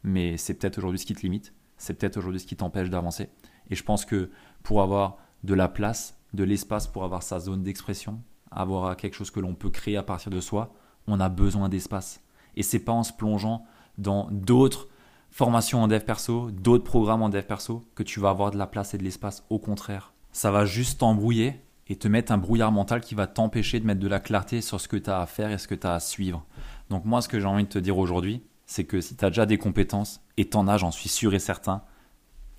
Mais 0.04 0.36
c'est 0.36 0.54
peut-être 0.54 0.78
aujourd'hui 0.78 1.00
ce 1.00 1.06
qui 1.06 1.14
te 1.14 1.22
limite 1.22 1.52
c'est 1.76 1.94
peut-être 1.94 2.16
aujourd'hui 2.16 2.40
ce 2.40 2.46
qui 2.46 2.56
t'empêche 2.56 2.90
d'avancer. 2.90 3.28
Et 3.70 3.74
je 3.74 3.84
pense 3.84 4.04
que 4.04 4.30
pour 4.62 4.82
avoir 4.82 5.18
de 5.42 5.54
la 5.54 5.68
place, 5.68 6.18
de 6.32 6.44
l'espace, 6.44 6.86
pour 6.86 7.04
avoir 7.04 7.22
sa 7.22 7.40
zone 7.40 7.62
d'expression, 7.62 8.22
avoir 8.50 8.96
quelque 8.96 9.14
chose 9.14 9.30
que 9.30 9.40
l'on 9.40 9.54
peut 9.54 9.70
créer 9.70 9.96
à 9.96 10.02
partir 10.02 10.30
de 10.30 10.40
soi, 10.40 10.72
on 11.06 11.20
a 11.20 11.28
besoin 11.28 11.68
d'espace. 11.68 12.20
Et 12.56 12.62
c'est 12.62 12.78
pas 12.78 12.92
en 12.92 13.02
se 13.02 13.12
plongeant 13.12 13.64
dans 13.98 14.28
d'autres 14.30 14.88
formations 15.30 15.82
en 15.82 15.88
dev 15.88 16.00
perso, 16.00 16.50
d'autres 16.50 16.84
programmes 16.84 17.22
en 17.22 17.28
dev 17.28 17.42
perso, 17.42 17.82
que 17.94 18.02
tu 18.02 18.20
vas 18.20 18.30
avoir 18.30 18.50
de 18.50 18.58
la 18.58 18.66
place 18.66 18.94
et 18.94 18.98
de 18.98 19.02
l'espace. 19.02 19.44
Au 19.50 19.58
contraire, 19.58 20.12
ça 20.32 20.50
va 20.50 20.64
juste 20.64 21.00
t'embrouiller 21.00 21.60
et 21.88 21.96
te 21.96 22.08
mettre 22.08 22.32
un 22.32 22.38
brouillard 22.38 22.72
mental 22.72 23.00
qui 23.00 23.14
va 23.14 23.26
t'empêcher 23.26 23.80
de 23.80 23.86
mettre 23.86 24.00
de 24.00 24.08
la 24.08 24.20
clarté 24.20 24.60
sur 24.60 24.80
ce 24.80 24.88
que 24.88 24.96
tu 24.96 25.10
as 25.10 25.20
à 25.20 25.26
faire 25.26 25.50
et 25.50 25.58
ce 25.58 25.68
que 25.68 25.74
tu 25.74 25.86
as 25.86 25.94
à 25.94 26.00
suivre. 26.00 26.46
Donc 26.88 27.04
moi, 27.04 27.20
ce 27.20 27.28
que 27.28 27.40
j'ai 27.40 27.46
envie 27.46 27.64
de 27.64 27.68
te 27.68 27.78
dire 27.78 27.98
aujourd'hui, 27.98 28.42
c'est 28.66 28.84
que 28.84 29.00
si 29.00 29.16
tu 29.16 29.24
as 29.24 29.30
déjà 29.30 29.46
des 29.46 29.58
compétences, 29.58 30.20
et 30.36 30.46
t'en 30.46 30.68
as, 30.68 30.78
j'en 30.78 30.90
suis 30.90 31.08
sûr 31.08 31.34
et 31.34 31.38
certain, 31.38 31.82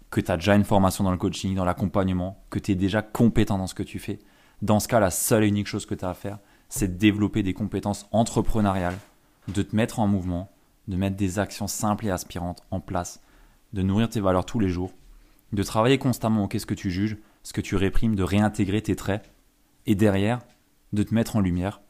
que 0.10 0.22
tu 0.22 0.32
as 0.32 0.38
déjà 0.38 0.56
une 0.56 0.64
formation 0.64 1.04
dans 1.04 1.12
le 1.12 1.18
coaching, 1.18 1.56
dans 1.56 1.66
l'accompagnement, 1.66 2.44
que 2.50 2.60
tu 2.60 2.72
es 2.72 2.76
déjà 2.76 3.02
compétent 3.02 3.58
dans 3.58 3.68
ce 3.68 3.74
que 3.76 3.84
tu 3.84 4.00
fais, 4.00 4.20
dans 4.62 4.80
ce 4.80 4.88
cas, 4.88 5.00
la 5.00 5.12
seule 5.12 5.44
et 5.44 5.48
unique 5.48 5.68
chose 5.68 5.86
que 5.86 5.96
tu 5.96 6.06
as 6.06 6.10
à 6.10 6.14
faire, 6.14 6.40
c'est 6.70 6.88
de 6.88 6.98
développer 6.98 7.44
des 7.44 7.54
compétences 7.54 8.08
entrepreneuriales, 8.12 8.98
de 9.48 9.62
te 9.62 9.76
mettre 9.76 10.00
en 10.00 10.08
mouvement, 10.08 10.52
de 10.88 10.96
mettre 10.96 11.16
des 11.16 11.40
actions 11.40 11.68
simples 11.68 12.06
et 12.06 12.12
aspirantes 12.12 12.64
en 12.72 12.80
place, 12.80 13.22
de 13.74 13.82
nourrir 13.82 14.10
tes 14.10 14.22
valeurs 14.22 14.46
tous 14.46 14.60
les 14.60 14.70
jours, 14.70 14.94
de 15.52 15.64
travailler 15.64 15.98
constamment 15.98 16.44
au 16.44 16.48
qu'est-ce 16.48 16.66
que 16.66 16.74
tu 16.74 16.92
juges, 16.92 17.18
ce 17.44 17.54
que 17.54 17.62
tu 17.62 17.76
réprimes, 17.76 18.16
de 18.16 18.24
réintégrer 18.24 18.82
tes 18.82 18.96
traits, 18.96 19.30
et 19.86 19.96
derrière, 19.96 20.40
de 20.94 21.04
te 21.04 21.14
mettre 21.14 21.36
en 21.36 21.42
lumière 21.42 21.82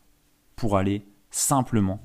pour 0.56 0.78
aller 0.78 1.06
simplement 1.32 2.02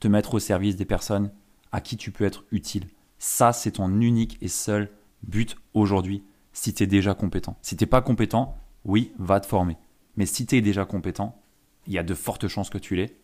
te 0.00 0.08
mettre 0.08 0.34
au 0.34 0.38
service 0.38 0.76
des 0.76 0.84
personnes 0.84 1.30
à 1.72 1.80
qui 1.80 1.96
tu 1.96 2.10
peux 2.10 2.24
être 2.24 2.44
utile. 2.50 2.88
Ça, 3.18 3.52
c'est 3.52 3.72
ton 3.72 4.00
unique 4.00 4.38
et 4.40 4.48
seul 4.48 4.90
but 5.22 5.56
aujourd'hui 5.74 6.22
si 6.52 6.72
tu 6.74 6.82
es 6.82 6.86
déjà 6.86 7.14
compétent. 7.14 7.56
Si 7.62 7.76
tu 7.76 7.84
n'es 7.84 7.88
pas 7.88 8.02
compétent, 8.02 8.56
oui, 8.84 9.12
va 9.18 9.40
te 9.40 9.46
former. 9.46 9.76
Mais 10.16 10.26
si 10.26 10.46
tu 10.46 10.56
es 10.56 10.60
déjà 10.60 10.84
compétent, 10.84 11.42
il 11.86 11.92
y 11.92 11.98
a 11.98 12.02
de 12.02 12.14
fortes 12.14 12.48
chances 12.48 12.70
que 12.70 12.78
tu 12.78 12.96
l'aies, 12.96 13.18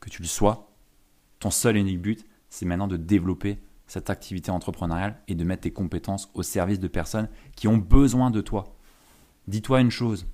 que 0.00 0.10
tu 0.10 0.22
le 0.22 0.28
sois. 0.28 0.70
Ton 1.40 1.50
seul 1.50 1.76
et 1.76 1.80
unique 1.80 2.00
but, 2.00 2.26
c'est 2.48 2.66
maintenant 2.66 2.88
de 2.88 2.96
développer 2.96 3.58
cette 3.86 4.10
activité 4.10 4.50
entrepreneuriale 4.50 5.20
et 5.28 5.34
de 5.34 5.44
mettre 5.44 5.62
tes 5.62 5.72
compétences 5.72 6.30
au 6.34 6.42
service 6.42 6.80
de 6.80 6.88
personnes 6.88 7.28
qui 7.56 7.68
ont 7.68 7.78
besoin 7.78 8.30
de 8.30 8.40
toi. 8.40 8.76
Dis-toi 9.48 9.80
une 9.80 9.90
chose, 9.90 10.26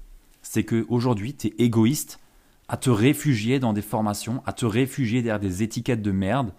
c'est 0.43 0.65
qu'aujourd'hui, 0.65 1.35
tu 1.35 1.49
es 1.49 1.55
égoïste 1.59 2.21
à 2.69 2.77
te 2.77 2.91
réfugier 2.91 3.59
dans 3.59 3.73
des 3.73 3.83
formations, 3.83 4.43
à 4.47 4.53
te 4.53 4.67
réfugier 4.67 5.23
derrière 5.23 5.41
des 5.41 5.63
étiquettes 5.63 6.03
de 6.03 6.13
merde, 6.13 6.53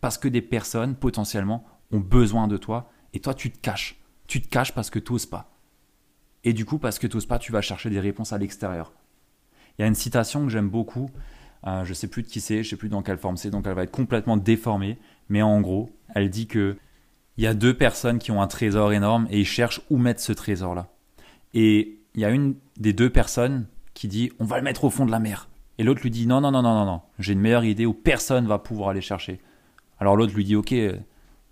parce 0.00 0.18
que 0.18 0.28
des 0.28 0.42
personnes 0.42 0.94
potentiellement 0.94 1.64
ont 1.90 2.00
besoin 2.00 2.48
de 2.48 2.56
toi, 2.56 2.90
et 3.14 3.20
toi 3.20 3.34
tu 3.34 3.50
te 3.50 3.58
caches. 3.58 3.98
Tu 4.26 4.40
te 4.40 4.48
caches 4.48 4.72
parce 4.72 4.90
que 4.90 4.98
tu 4.98 5.12
n'oses 5.12 5.26
pas. 5.26 5.50
Et 6.44 6.52
du 6.52 6.64
coup, 6.66 6.78
parce 6.78 6.98
que 6.98 7.06
tu 7.06 7.16
n'oses 7.16 7.26
pas, 7.26 7.38
tu 7.38 7.52
vas 7.52 7.62
chercher 7.62 7.88
des 7.88 8.00
réponses 8.00 8.32
à 8.32 8.38
l'extérieur. 8.38 8.92
Il 9.78 9.82
y 9.82 9.84
a 9.84 9.88
une 9.88 9.94
citation 9.94 10.44
que 10.44 10.50
j'aime 10.50 10.68
beaucoup, 10.68 11.10
euh, 11.66 11.84
je 11.84 11.90
ne 11.90 11.94
sais 11.94 12.08
plus 12.08 12.22
de 12.22 12.28
qui 12.28 12.40
c'est, 12.40 12.56
je 12.56 12.68
ne 12.68 12.70
sais 12.70 12.76
plus 12.76 12.90
dans 12.90 13.02
quelle 13.02 13.18
forme 13.18 13.36
c'est, 13.36 13.50
donc 13.50 13.66
elle 13.66 13.74
va 13.74 13.84
être 13.84 13.90
complètement 13.90 14.36
déformée, 14.36 14.98
mais 15.28 15.40
en 15.40 15.60
gros, 15.60 15.90
elle 16.14 16.28
dit 16.28 16.46
que 16.46 16.76
il 17.36 17.42
y 17.42 17.46
a 17.46 17.54
deux 17.54 17.74
personnes 17.74 18.18
qui 18.18 18.30
ont 18.30 18.40
un 18.40 18.46
trésor 18.46 18.92
énorme 18.92 19.26
et 19.30 19.40
ils 19.40 19.46
cherchent 19.46 19.80
où 19.90 19.96
mettre 19.96 20.20
ce 20.20 20.32
trésor-là. 20.32 20.88
Et 21.52 21.98
il 22.14 22.20
y 22.20 22.24
a 22.24 22.30
une 22.30 22.54
des 22.76 22.92
deux 22.92 23.10
personnes 23.10 23.66
qui 23.92 24.06
dit 24.06 24.30
on 24.38 24.44
va 24.44 24.58
le 24.58 24.62
mettre 24.62 24.84
au 24.84 24.90
fond 24.90 25.04
de 25.04 25.10
la 25.10 25.18
mer. 25.18 25.48
Et 25.78 25.82
l'autre 25.82 26.02
lui 26.02 26.10
dit 26.10 26.26
non, 26.26 26.40
non, 26.40 26.50
non, 26.50 26.62
non, 26.62 26.74
non, 26.74 26.84
non, 26.84 27.00
j'ai 27.18 27.32
une 27.32 27.40
meilleure 27.40 27.64
idée 27.64 27.86
où 27.86 27.94
personne 27.94 28.46
va 28.46 28.58
pouvoir 28.58 28.90
aller 28.90 29.00
chercher. 29.00 29.40
Alors 29.98 30.16
l'autre 30.16 30.34
lui 30.34 30.44
dit 30.44 30.56
ok, 30.56 30.74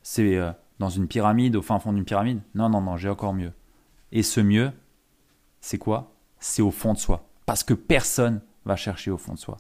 c'est 0.03 0.37
euh, 0.37 0.53
dans 0.79 0.91
une 0.91 1.09
pyramide, 1.09 1.57
au 1.57 1.63
fin 1.63 1.79
fond 1.79 1.93
d'une 1.93 2.05
pyramide. 2.05 2.41
Non, 2.55 2.69
non, 2.69 2.81
non, 2.81 2.97
j'ai 2.97 3.09
encore 3.09 3.35
mieux. 3.35 3.53
Et 4.13 4.23
ce 4.23 4.41
mieux, 4.41 4.73
c'est 5.61 5.79
quoi? 5.79 6.15
C'est 6.39 6.63
au 6.63 6.71
fond 6.71 6.93
de 6.93 6.99
soi. 6.99 7.29
Parce 7.47 7.65
que 7.65 7.75
personne 7.75 8.43
va 8.65 8.77
chercher 8.77 9.11
au 9.11 9.17
fond 9.17 9.35
de 9.35 9.39
soi. 9.39 9.57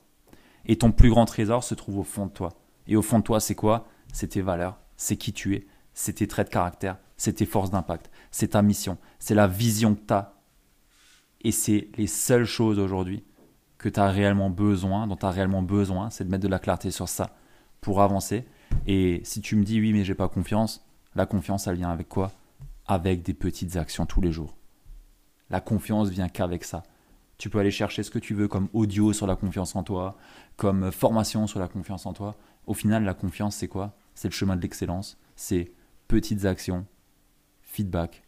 Et 0.66 0.76
ton 0.76 0.92
plus 0.92 1.10
grand 1.10 1.24
trésor 1.24 1.64
se 1.64 1.74
trouve 1.74 1.98
au 1.98 2.04
fond 2.04 2.26
de 2.26 2.32
toi. 2.32 2.50
Et 2.86 2.96
au 2.96 3.02
fond 3.02 3.18
de 3.18 3.24
toi, 3.24 3.40
c'est 3.40 3.54
quoi? 3.54 3.88
C'est 4.12 4.28
tes 4.28 4.42
valeurs, 4.42 4.78
c'est 4.96 5.16
qui 5.16 5.32
tu 5.32 5.54
es, 5.54 5.66
c'est 5.94 6.14
tes 6.14 6.26
traits 6.26 6.48
de 6.48 6.52
caractère, 6.52 6.98
c'est 7.16 7.34
tes 7.34 7.46
forces 7.46 7.70
d'impact, 7.70 8.10
c'est 8.30 8.48
ta 8.48 8.62
mission, 8.62 8.98
c'est 9.18 9.34
la 9.34 9.46
vision 9.46 9.94
que 9.94 10.00
tu 10.06 10.12
as. 10.12 10.34
Et 11.40 11.50
c'est 11.50 11.88
les 11.96 12.06
seules 12.06 12.44
choses 12.44 12.78
aujourd'hui 12.78 13.24
que 13.82 13.88
tu 13.88 14.00
as 14.00 14.08
réellement 14.08 14.48
besoin, 14.48 15.06
dont 15.06 15.16
tu 15.16 15.26
as 15.26 15.30
réellement 15.30 15.62
besoin, 15.62 16.08
c'est 16.08 16.24
de 16.24 16.30
mettre 16.30 16.44
de 16.44 16.48
la 16.48 16.58
clarté 16.58 16.90
sur 16.90 17.08
ça 17.08 17.34
pour 17.80 18.00
avancer. 18.00 18.46
Et 18.86 19.20
si 19.24 19.40
tu 19.40 19.56
me 19.56 19.64
dis 19.64 19.80
oui, 19.80 19.92
mais 19.92 20.04
j'ai 20.04 20.14
pas 20.14 20.28
confiance, 20.28 20.86
la 21.14 21.26
confiance, 21.26 21.66
elle 21.66 21.76
vient 21.76 21.90
avec 21.90 22.08
quoi? 22.08 22.32
Avec 22.86 23.22
des 23.22 23.34
petites 23.34 23.76
actions 23.76 24.06
tous 24.06 24.20
les 24.20 24.32
jours. 24.32 24.56
La 25.50 25.60
confiance 25.60 26.08
vient 26.08 26.28
qu'avec 26.28 26.64
ça. 26.64 26.84
Tu 27.36 27.50
peux 27.50 27.58
aller 27.58 27.72
chercher 27.72 28.04
ce 28.04 28.10
que 28.10 28.20
tu 28.20 28.34
veux 28.34 28.48
comme 28.48 28.68
audio 28.72 29.12
sur 29.12 29.26
la 29.26 29.34
confiance 29.34 29.74
en 29.74 29.82
toi, 29.82 30.16
comme 30.56 30.92
formation 30.92 31.46
sur 31.46 31.58
la 31.58 31.68
confiance 31.68 32.06
en 32.06 32.12
toi. 32.12 32.36
Au 32.66 32.74
final, 32.74 33.02
la 33.02 33.14
confiance, 33.14 33.56
c'est 33.56 33.68
quoi? 33.68 33.96
C'est 34.14 34.28
le 34.28 34.32
chemin 34.32 34.56
de 34.56 34.62
l'excellence. 34.62 35.18
C'est 35.34 35.72
petites 36.06 36.44
actions, 36.44 36.86
feedback, 37.62 38.22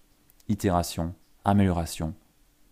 itération, 0.49 1.15
amélioration, 1.45 2.15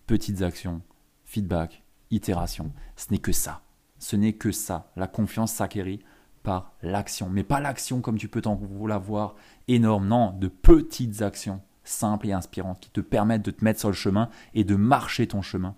petites 0.06 0.42
actions, 0.42 0.82
feedback, 1.24 1.81
itération. 2.12 2.72
Ce 2.96 3.10
n'est 3.10 3.18
que 3.18 3.32
ça. 3.32 3.62
Ce 3.98 4.14
n'est 4.16 4.34
que 4.34 4.52
ça. 4.52 4.90
La 4.96 5.08
confiance 5.08 5.52
s'acquérit 5.52 6.00
par 6.42 6.72
l'action. 6.82 7.28
Mais 7.28 7.44
pas 7.44 7.60
l'action 7.60 8.00
comme 8.00 8.18
tu 8.18 8.28
peux 8.28 8.42
t'en 8.42 8.54
voir 8.54 9.34
énorme. 9.68 10.06
Non, 10.06 10.32
de 10.32 10.48
petites 10.48 11.22
actions 11.22 11.60
simples 11.84 12.28
et 12.28 12.32
inspirantes 12.32 12.80
qui 12.80 12.90
te 12.90 13.00
permettent 13.00 13.44
de 13.44 13.50
te 13.50 13.64
mettre 13.64 13.80
sur 13.80 13.88
le 13.88 13.94
chemin 13.94 14.28
et 14.54 14.64
de 14.64 14.76
marcher 14.76 15.26
ton 15.26 15.42
chemin. 15.42 15.74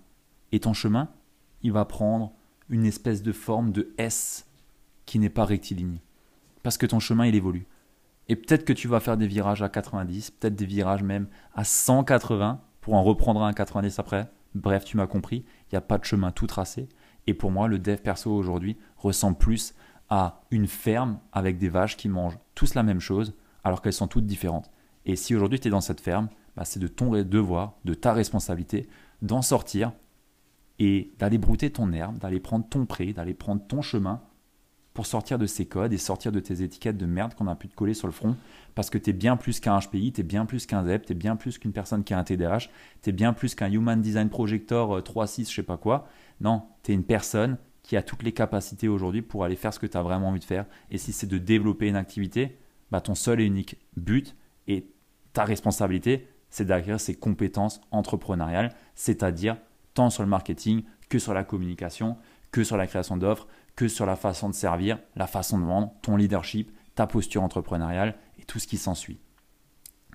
Et 0.51 0.59
ton 0.59 0.73
chemin, 0.73 1.09
il 1.61 1.71
va 1.71 1.85
prendre 1.85 2.31
une 2.69 2.85
espèce 2.85 3.23
de 3.23 3.31
forme 3.31 3.71
de 3.71 3.93
S 3.97 4.47
qui 5.05 5.19
n'est 5.19 5.29
pas 5.29 5.45
rectiligne. 5.45 5.99
Parce 6.63 6.77
que 6.77 6.85
ton 6.85 6.99
chemin, 6.99 7.25
il 7.25 7.35
évolue. 7.35 7.67
Et 8.27 8.35
peut-être 8.35 8.65
que 8.65 8.73
tu 8.73 8.87
vas 8.87 8.99
faire 8.99 9.17
des 9.17 9.27
virages 9.27 9.61
à 9.61 9.69
90, 9.69 10.31
peut-être 10.31 10.55
des 10.55 10.65
virages 10.65 11.03
même 11.03 11.27
à 11.53 11.63
180 11.63 12.59
pour 12.81 12.95
en 12.95 13.03
reprendre 13.03 13.43
un 13.43 13.49
à 13.49 13.53
90 13.53 13.99
après. 13.99 14.27
Bref, 14.55 14.85
tu 14.85 14.97
m'as 14.97 15.05
compris, 15.05 15.45
pas 15.81 15.97
de 15.97 16.05
chemin 16.05 16.31
tout 16.31 16.47
tracé. 16.47 16.89
Et 17.27 17.33
pour 17.33 17.51
moi, 17.51 17.67
le 17.67 17.79
dev 17.79 17.97
perso 17.97 18.31
aujourd'hui 18.31 18.77
ressemble 18.97 19.37
plus 19.37 19.73
à 20.09 20.43
une 20.51 20.67
ferme 20.67 21.19
avec 21.31 21.57
des 21.57 21.69
vaches 21.69 21.97
qui 21.97 22.09
mangent 22.09 22.37
tous 22.53 22.75
la 22.75 22.83
même 22.83 22.99
chose 22.99 23.35
alors 23.63 23.81
qu'elles 23.81 23.93
sont 23.93 24.07
toutes 24.07 24.27
différentes. 24.27 24.71
Et 25.05 25.15
si 25.15 25.35
aujourd'hui 25.35 25.59
tu 25.59 25.67
es 25.67 25.71
dans 25.71 25.81
cette 25.81 26.01
ferme, 26.01 26.29
bah, 26.55 26.65
c'est 26.65 26.79
de 26.79 26.87
ton 26.87 27.11
devoir, 27.11 27.73
de 27.85 27.93
ta 27.93 28.13
responsabilité 28.13 28.87
d'en 29.21 29.41
sortir 29.41 29.91
et 30.79 31.13
d'aller 31.19 31.37
brouter 31.37 31.71
ton 31.71 31.91
herbe, 31.91 32.17
d'aller 32.19 32.39
prendre 32.39 32.67
ton 32.67 32.85
pré, 32.85 33.13
d'aller 33.13 33.33
prendre 33.33 33.65
ton 33.65 33.81
chemin 33.81 34.21
pour 34.95 35.05
sortir 35.05 35.37
de 35.37 35.45
ces 35.45 35.65
codes 35.65 35.91
et 35.91 35.97
sortir 35.97 36.31
de 36.31 36.39
tes 36.39 36.63
étiquettes 36.63 36.97
de 36.97 37.05
merde 37.05 37.35
qu'on 37.35 37.47
a 37.47 37.55
pu 37.55 37.67
te 37.67 37.75
coller 37.75 37.93
sur 37.93 38.07
le 38.07 38.13
front 38.13 38.37
parce 38.75 38.89
que 38.89 38.97
tu 38.97 39.09
es 39.09 39.13
bien 39.13 39.35
plus 39.35 39.59
qu'un 39.59 39.77
HPI, 39.77 40.13
tu 40.13 40.21
es 40.21 40.23
bien 40.23 40.45
plus 40.45 40.65
qu'un 40.65 40.85
ZEP, 40.85 41.05
tu 41.05 41.11
es 41.11 41.15
bien 41.15 41.35
plus 41.35 41.59
qu'une 41.59 41.73
personne 41.73 42.05
qui 42.05 42.13
a 42.13 42.17
un 42.17 42.23
TDAH, 42.23 42.69
tu 43.03 43.09
es 43.09 43.13
bien 43.13 43.33
plus 43.33 43.55
qu'un 43.55 43.69
Human 43.69 44.01
Design 44.01 44.29
Projector 44.29 45.01
3.6, 45.01 45.41
euh, 45.41 45.45
je 45.49 45.53
sais 45.53 45.63
pas 45.63 45.75
quoi. 45.75 46.07
Non, 46.39 46.63
tu 46.81 46.91
es 46.91 46.95
une 46.95 47.03
personne 47.03 47.57
qui 47.83 47.97
a 47.97 48.01
toutes 48.01 48.23
les 48.23 48.31
capacités 48.31 48.87
aujourd'hui 48.87 49.21
pour 49.21 49.43
aller 49.43 49.57
faire 49.57 49.73
ce 49.73 49.79
que 49.79 49.85
tu 49.85 49.97
as 49.97 50.01
vraiment 50.01 50.29
envie 50.29 50.39
de 50.39 50.45
faire. 50.45 50.65
Et 50.89 50.97
si 50.97 51.11
c'est 51.11 51.27
de 51.27 51.37
développer 51.37 51.89
une 51.89 51.97
activité, 51.97 52.57
bah 52.89 53.01
ton 53.01 53.15
seul 53.15 53.41
et 53.41 53.45
unique 53.45 53.77
but 53.97 54.33
et 54.67 54.87
ta 55.33 55.43
responsabilité, 55.43 56.29
c'est 56.49 56.65
d'acquérir 56.65 57.01
ces 57.01 57.15
compétences 57.15 57.81
entrepreneuriales, 57.91 58.73
c'est-à-dire 58.95 59.57
tant 59.93 60.09
sur 60.09 60.23
le 60.23 60.29
marketing 60.29 60.83
que 61.09 61.19
sur 61.19 61.33
la 61.33 61.43
communication, 61.43 62.15
que 62.51 62.63
sur 62.63 62.77
la 62.77 62.87
création 62.87 63.17
d'offres, 63.17 63.47
que 63.75 63.87
sur 63.87 64.05
la 64.05 64.15
façon 64.15 64.49
de 64.49 64.53
servir, 64.53 64.99
la 65.15 65.27
façon 65.27 65.59
de 65.59 65.65
vendre, 65.65 65.93
ton 66.01 66.15
leadership, 66.15 66.71
ta 66.95 67.07
posture 67.07 67.43
entrepreneuriale 67.43 68.15
et 68.39 68.43
tout 68.43 68.59
ce 68.59 68.67
qui 68.67 68.77
s'ensuit. 68.77 69.19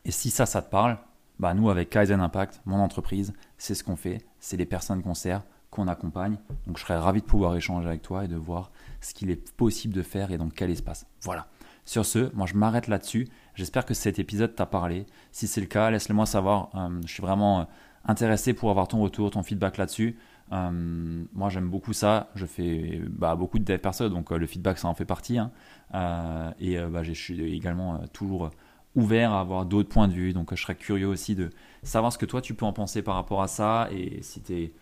Et 0.04 0.10
si 0.10 0.30
ça, 0.30 0.46
ça 0.46 0.62
te 0.62 0.70
parle, 0.70 0.98
bah 1.38 1.54
nous 1.54 1.70
avec 1.70 1.90
Kaizen 1.90 2.20
Impact, 2.20 2.60
mon 2.64 2.78
entreprise, 2.78 3.32
c'est 3.58 3.74
ce 3.74 3.84
qu'on 3.84 3.96
fait, 3.96 4.24
c'est 4.38 4.56
les 4.56 4.66
personnes 4.66 5.02
qu'on 5.02 5.14
sert, 5.14 5.42
qu'on 5.70 5.88
accompagne. 5.88 6.38
Donc 6.66 6.78
je 6.78 6.82
serais 6.82 6.98
ravi 6.98 7.20
de 7.20 7.26
pouvoir 7.26 7.56
échanger 7.56 7.86
avec 7.86 8.02
toi 8.02 8.24
et 8.24 8.28
de 8.28 8.36
voir 8.36 8.70
ce 9.00 9.14
qu'il 9.14 9.30
est 9.30 9.52
possible 9.52 9.94
de 9.94 10.02
faire 10.02 10.30
et 10.30 10.38
dans 10.38 10.48
quel 10.48 10.70
espace. 10.70 11.06
Voilà. 11.22 11.46
Sur 11.84 12.04
ce, 12.04 12.34
moi 12.34 12.46
je 12.46 12.54
m'arrête 12.54 12.88
là-dessus. 12.88 13.28
J'espère 13.54 13.84
que 13.84 13.94
cet 13.94 14.18
épisode 14.18 14.54
t'a 14.54 14.66
parlé. 14.66 15.06
Si 15.32 15.46
c'est 15.46 15.60
le 15.60 15.66
cas, 15.66 15.90
laisse-le 15.90 16.14
moi 16.14 16.26
savoir. 16.26 16.70
Euh, 16.74 17.00
je 17.06 17.12
suis 17.12 17.22
vraiment 17.22 17.60
euh, 17.60 17.64
intéressé 18.04 18.54
pour 18.54 18.70
avoir 18.70 18.88
ton 18.88 19.00
retour, 19.00 19.30
ton 19.30 19.42
feedback 19.42 19.76
là-dessus. 19.76 20.18
Euh, 20.52 21.24
moi, 21.32 21.48
j'aime 21.48 21.68
beaucoup 21.68 21.92
ça. 21.92 22.30
Je 22.34 22.46
fais 22.46 23.00
bah, 23.08 23.36
beaucoup 23.36 23.58
de 23.58 23.64
dev 23.64 23.78
perso, 23.78 24.08
donc 24.08 24.32
euh, 24.32 24.38
le 24.38 24.46
feedback, 24.46 24.78
ça 24.78 24.88
en 24.88 24.94
fait 24.94 25.04
partie. 25.04 25.38
Hein. 25.38 25.50
Euh, 25.94 26.50
et 26.58 26.78
bah, 26.78 27.02
je 27.02 27.12
suis 27.12 27.40
également 27.54 28.00
toujours 28.12 28.50
ouvert 28.96 29.32
à 29.32 29.40
avoir 29.40 29.66
d'autres 29.66 29.88
points 29.88 30.08
de 30.08 30.12
vue. 30.12 30.32
Donc, 30.32 30.54
je 30.54 30.60
serais 30.62 30.74
curieux 30.74 31.06
aussi 31.06 31.34
de 31.34 31.50
savoir 31.82 32.12
ce 32.12 32.18
que 32.18 32.26
toi, 32.26 32.40
tu 32.40 32.54
peux 32.54 32.66
en 32.66 32.72
penser 32.72 33.02
par 33.02 33.14
rapport 33.14 33.42
à 33.42 33.48
ça. 33.48 33.88
Et 33.92 34.22
si 34.22 34.42
tu 34.42 34.54
es 34.54 34.72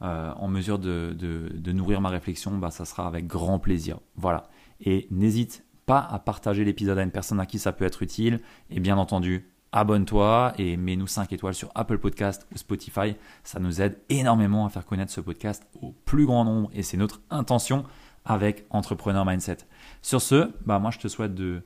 en 0.00 0.48
mesure 0.48 0.78
de, 0.78 1.14
de, 1.18 1.72
nourrir 1.72 2.00
ma 2.00 2.08
réflexion, 2.08 2.56
bah, 2.56 2.70
ça 2.70 2.84
sera 2.84 3.06
avec 3.06 3.26
grand 3.26 3.58
plaisir. 3.58 3.98
Voilà. 4.16 4.48
Et 4.80 5.08
n'hésite 5.10 5.64
pas 5.86 6.00
à 6.00 6.18
partager 6.18 6.64
l'épisode 6.64 6.98
à 6.98 7.02
une 7.02 7.10
personne 7.10 7.40
à 7.40 7.46
qui 7.46 7.58
ça 7.58 7.72
peut 7.72 7.84
être 7.84 8.02
utile. 8.02 8.40
Et 8.70 8.80
bien 8.80 8.96
entendu, 8.96 9.48
abonne-toi 9.72 10.54
et 10.58 10.76
mets-nous 10.76 11.06
5 11.06 11.32
étoiles 11.32 11.54
sur 11.54 11.70
Apple 11.74 11.98
Podcast 11.98 12.46
ou 12.52 12.58
Spotify. 12.58 13.16
Ça 13.44 13.60
nous 13.60 13.80
aide 13.80 13.98
énormément 14.08 14.66
à 14.66 14.70
faire 14.70 14.86
connaître 14.86 15.12
ce 15.12 15.20
podcast 15.20 15.66
au 15.80 15.92
plus 16.04 16.26
grand 16.26 16.44
nombre 16.44 16.70
et 16.72 16.82
c'est 16.82 16.96
notre 16.96 17.20
intention 17.30 17.84
avec 18.24 18.66
Entrepreneur 18.70 19.24
Mindset. 19.24 19.58
Sur 20.02 20.20
ce, 20.20 20.52
bah 20.64 20.78
moi 20.78 20.90
je 20.90 20.98
te 20.98 21.08
souhaite 21.08 21.34
de 21.34 21.62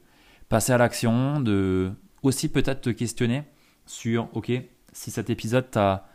passer 0.48 0.72
à 0.72 0.78
l'action, 0.78 1.40
de 1.40 1.92
aussi 2.22 2.48
peut-être 2.48 2.82
te 2.82 2.90
questionner 2.90 3.44
sur, 3.86 4.28
ok, 4.32 4.52
si 4.92 5.10
cet 5.10 5.30
épisode 5.30 5.70
t'a 5.70 6.08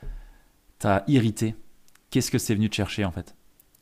irrité, 1.07 1.55
qu'est-ce 2.09 2.31
que 2.31 2.37
c'est 2.37 2.55
venu 2.55 2.69
te 2.69 2.75
chercher 2.75 3.03
en 3.03 3.11
fait? 3.11 3.35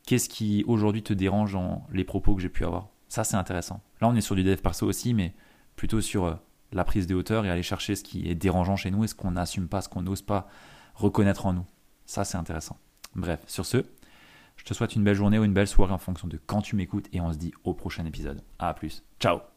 Qu'est-ce 0.08 0.30
qui 0.30 0.64
aujourd'hui 0.68 1.04
te 1.04 1.14
dérange 1.14 1.54
dans 1.54 1.86
les 1.92 2.04
propos 2.04 2.36
que 2.36 2.42
j'ai 2.42 2.50
pu 2.50 2.66
avoir? 2.66 2.90
Ça 3.08 3.24
c'est 3.24 3.38
intéressant. 3.38 3.82
Là 4.02 4.08
on 4.08 4.16
est 4.16 4.22
sur 4.22 4.36
du 4.36 4.44
dev 4.44 4.58
perso 4.58 4.88
aussi, 4.88 5.14
mais 5.14 5.34
plutôt 5.76 6.02
sur 6.02 6.26
euh, 6.26 6.36
la 6.76 6.84
prise 6.84 7.08
de 7.08 7.16
hauteur 7.16 7.46
et 7.46 7.50
aller 7.50 7.64
chercher 7.64 7.96
ce 7.96 8.04
qui 8.04 8.30
est 8.30 8.36
dérangeant 8.36 8.76
chez 8.76 8.92
nous 8.92 9.04
et 9.04 9.08
ce 9.08 9.16
qu'on 9.16 9.32
n'assume 9.32 9.68
pas, 9.68 9.82
ce 9.82 9.90
qu'on 9.90 10.02
n'ose 10.04 10.22
pas 10.22 10.48
reconnaître 10.94 11.46
en 11.48 11.54
nous. 11.54 11.66
Ça, 12.06 12.24
c'est 12.24 12.38
intéressant. 12.38 12.78
Bref, 13.16 13.40
sur 13.48 13.66
ce, 13.66 13.84
je 14.58 14.64
te 14.66 14.74
souhaite 14.74 14.96
une 14.96 15.04
belle 15.04 15.16
journée 15.16 15.40
ou 15.40 15.46
une 15.46 15.54
belle 15.54 15.68
soirée 15.68 15.94
en 15.94 15.98
fonction 15.98 16.28
de 16.28 16.40
quand 16.46 16.62
tu 16.62 16.76
m'écoutes 16.76 17.08
et 17.14 17.22
on 17.22 17.32
se 17.32 17.38
dit 17.38 17.54
au 17.64 17.74
prochain 17.74 18.06
épisode. 18.06 18.44
À 18.60 18.74
plus. 18.74 19.04
Ciao 19.20 19.55